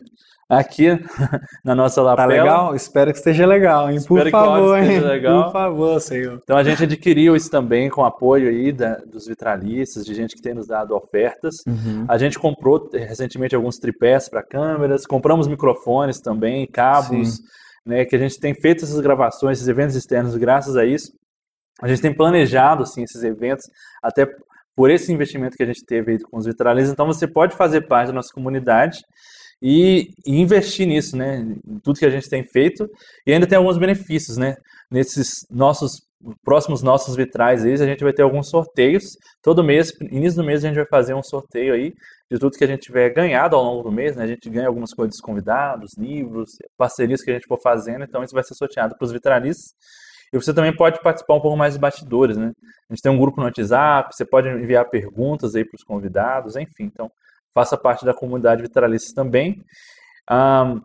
[0.48, 0.88] aqui
[1.64, 2.28] na nossa lapela.
[2.28, 2.74] Tá legal?
[2.74, 3.96] Espero que esteja legal, hein?
[3.96, 5.00] Espero Por favor, hein?
[5.00, 5.44] Legal.
[5.44, 6.40] Por favor, senhor.
[6.42, 10.42] Então a gente adquiriu isso também com apoio aí da, dos vitralistas, de gente que
[10.42, 11.56] tem nos dado ofertas.
[11.66, 12.04] Uhum.
[12.06, 17.42] A gente comprou recentemente alguns tripés para câmeras, compramos microfones também, cabos, Sim.
[17.86, 18.04] Né?
[18.04, 21.12] Que a gente tem feito essas gravações, esses eventos externos graças a isso.
[21.80, 23.64] A gente tem planejado assim esses eventos
[24.02, 24.26] até
[24.74, 26.92] por esse investimento que a gente teve com os vitralistas.
[26.92, 29.00] Então você pode fazer parte da nossa comunidade
[29.60, 31.40] e, e, investir nisso, né?
[31.66, 32.88] Em tudo que a gente tem feito.
[33.26, 34.54] E ainda tem alguns benefícios, né?
[34.90, 36.00] Nesses nossos
[36.44, 39.16] próximos nossos vitrais aí, a gente vai ter alguns sorteios.
[39.42, 41.92] Todo mês, início do mês, a gente vai fazer um sorteio aí
[42.30, 44.24] de tudo que a gente tiver ganhado ao longo do mês, né?
[44.24, 48.22] A gente ganha algumas coisas dos convidados, livros, parcerias que a gente for fazendo, então
[48.22, 49.74] isso vai ser sorteado para os vitralistas.
[50.32, 52.52] E você também pode participar um pouco mais dos bastidores, né?
[52.88, 56.56] A gente tem um grupo no WhatsApp, você pode enviar perguntas aí para os convidados,
[56.56, 56.84] enfim.
[56.84, 57.10] Então,
[57.54, 59.62] faça parte da comunidade Vitralistas também.
[60.30, 60.80] Um,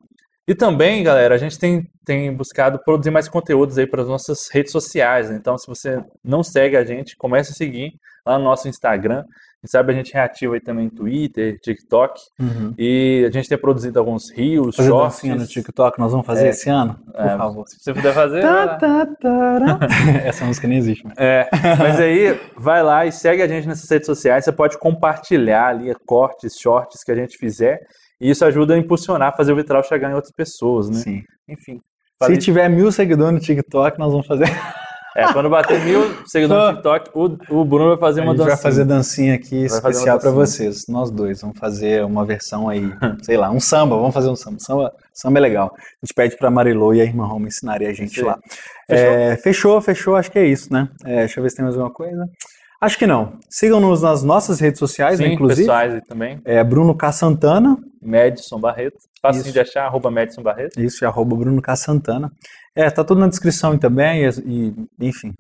[0.48, 4.48] e também, galera, a gente tem, tem buscado produzir mais conteúdos aí para as nossas
[4.50, 5.30] redes sociais.
[5.30, 5.36] Né?
[5.36, 9.26] Então, se você não segue a gente, comece a seguir lá no nosso Instagram.
[9.60, 12.22] Quem sabe a gente reativa aí também Twitter, TikTok.
[12.40, 12.74] Uhum.
[12.78, 15.24] E a gente tem produzido alguns rios, fazer shorts.
[15.24, 16.98] no TikTok, nós vamos fazer é, esse ano?
[17.12, 17.68] Por é, favor.
[17.68, 18.42] Se você puder fazer.
[18.42, 19.80] Tá, tá, tá,
[20.24, 21.04] Essa música nem existe.
[21.04, 21.18] Mas.
[21.18, 24.46] É, mas aí vai lá e segue a gente nessas redes sociais.
[24.46, 27.82] Você pode compartilhar ali cortes, shorts que a gente fizer.
[28.20, 30.98] E isso ajuda a impulsionar, fazer o vitral chegar em outras pessoas, né?
[30.98, 31.24] Sim.
[31.48, 31.80] Enfim.
[32.24, 34.48] Se tiver mil seguidores no TikTok, nós vamos fazer.
[35.16, 38.56] É, quando bater mil seguidores no TikTok, o, o Bruno vai fazer uma dancinha.
[38.56, 40.86] vai fazer dancinha aqui vai especial para vocês.
[40.88, 42.84] Nós dois vamos fazer uma versão aí,
[43.24, 43.96] sei lá, um samba.
[43.96, 44.60] Vamos fazer um samba.
[44.60, 45.72] Samba, samba é legal.
[45.76, 48.26] A gente pede para Marilô e a irmã Roma ensinarem a gente Sim.
[48.26, 48.38] lá.
[48.88, 49.08] Fechou?
[49.08, 50.16] É, fechou, fechou.
[50.16, 50.88] Acho que é isso, né?
[51.04, 52.28] É, deixa eu ver se tem mais alguma coisa.
[52.80, 53.40] Acho que não.
[53.50, 55.62] Sigam-nos nas nossas redes sociais, né, Sim, né, inclusive.
[55.62, 56.40] pessoais também.
[56.46, 57.12] É Bruno K.
[57.12, 57.78] Santana.
[58.02, 58.98] Madison Barreto.
[59.20, 60.80] Fácil de achar, arroba Madison Barreto.
[60.80, 61.76] Isso, arroba Bruno K.
[61.76, 62.32] Santana.
[62.76, 65.34] É, tá tudo na descrição também, e, e enfim,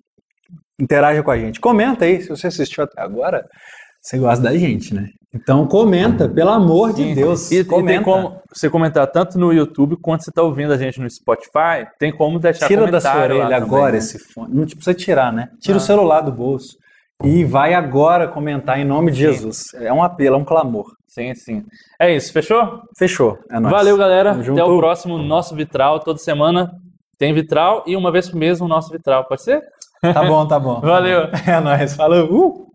[0.79, 1.59] interaja com a gente.
[1.59, 3.45] Comenta aí, se você assistiu até agora,
[4.01, 5.09] você gosta da gente, né?
[5.31, 7.09] Então comenta, pelo amor Sim.
[7.09, 7.51] de Deus.
[7.51, 7.91] E, comenta.
[7.91, 11.07] e tem como você comentar tanto no YouTube quanto você está ouvindo a gente no
[11.07, 13.97] Spotify, tem como deixar Tira da sua orelha agora também, né?
[13.97, 14.55] esse fone.
[14.55, 15.49] Não precisa tirar, né?
[15.61, 15.77] Tira ah.
[15.77, 16.77] o celular do bolso
[17.23, 19.17] E vai agora comentar em nome de.
[19.17, 19.73] Jesus.
[19.75, 20.85] É um apelo, é um clamor.
[21.07, 21.63] Sim, sim.
[21.99, 22.81] É isso, fechou?
[22.95, 23.39] Fechou.
[23.49, 23.73] É nóis.
[23.73, 24.31] Valeu, galera.
[24.31, 24.75] Tamo Até junto.
[24.75, 25.99] o próximo Nosso Vitral.
[26.01, 26.71] Toda semana
[27.17, 29.25] tem Vitral e uma vez por mês o Nosso Vitral.
[29.25, 29.61] Pode ser?
[30.01, 30.79] Tá bom, tá bom.
[30.81, 31.29] Valeu.
[31.47, 31.95] É nóis.
[31.95, 32.27] Falou.
[32.31, 32.66] Uh!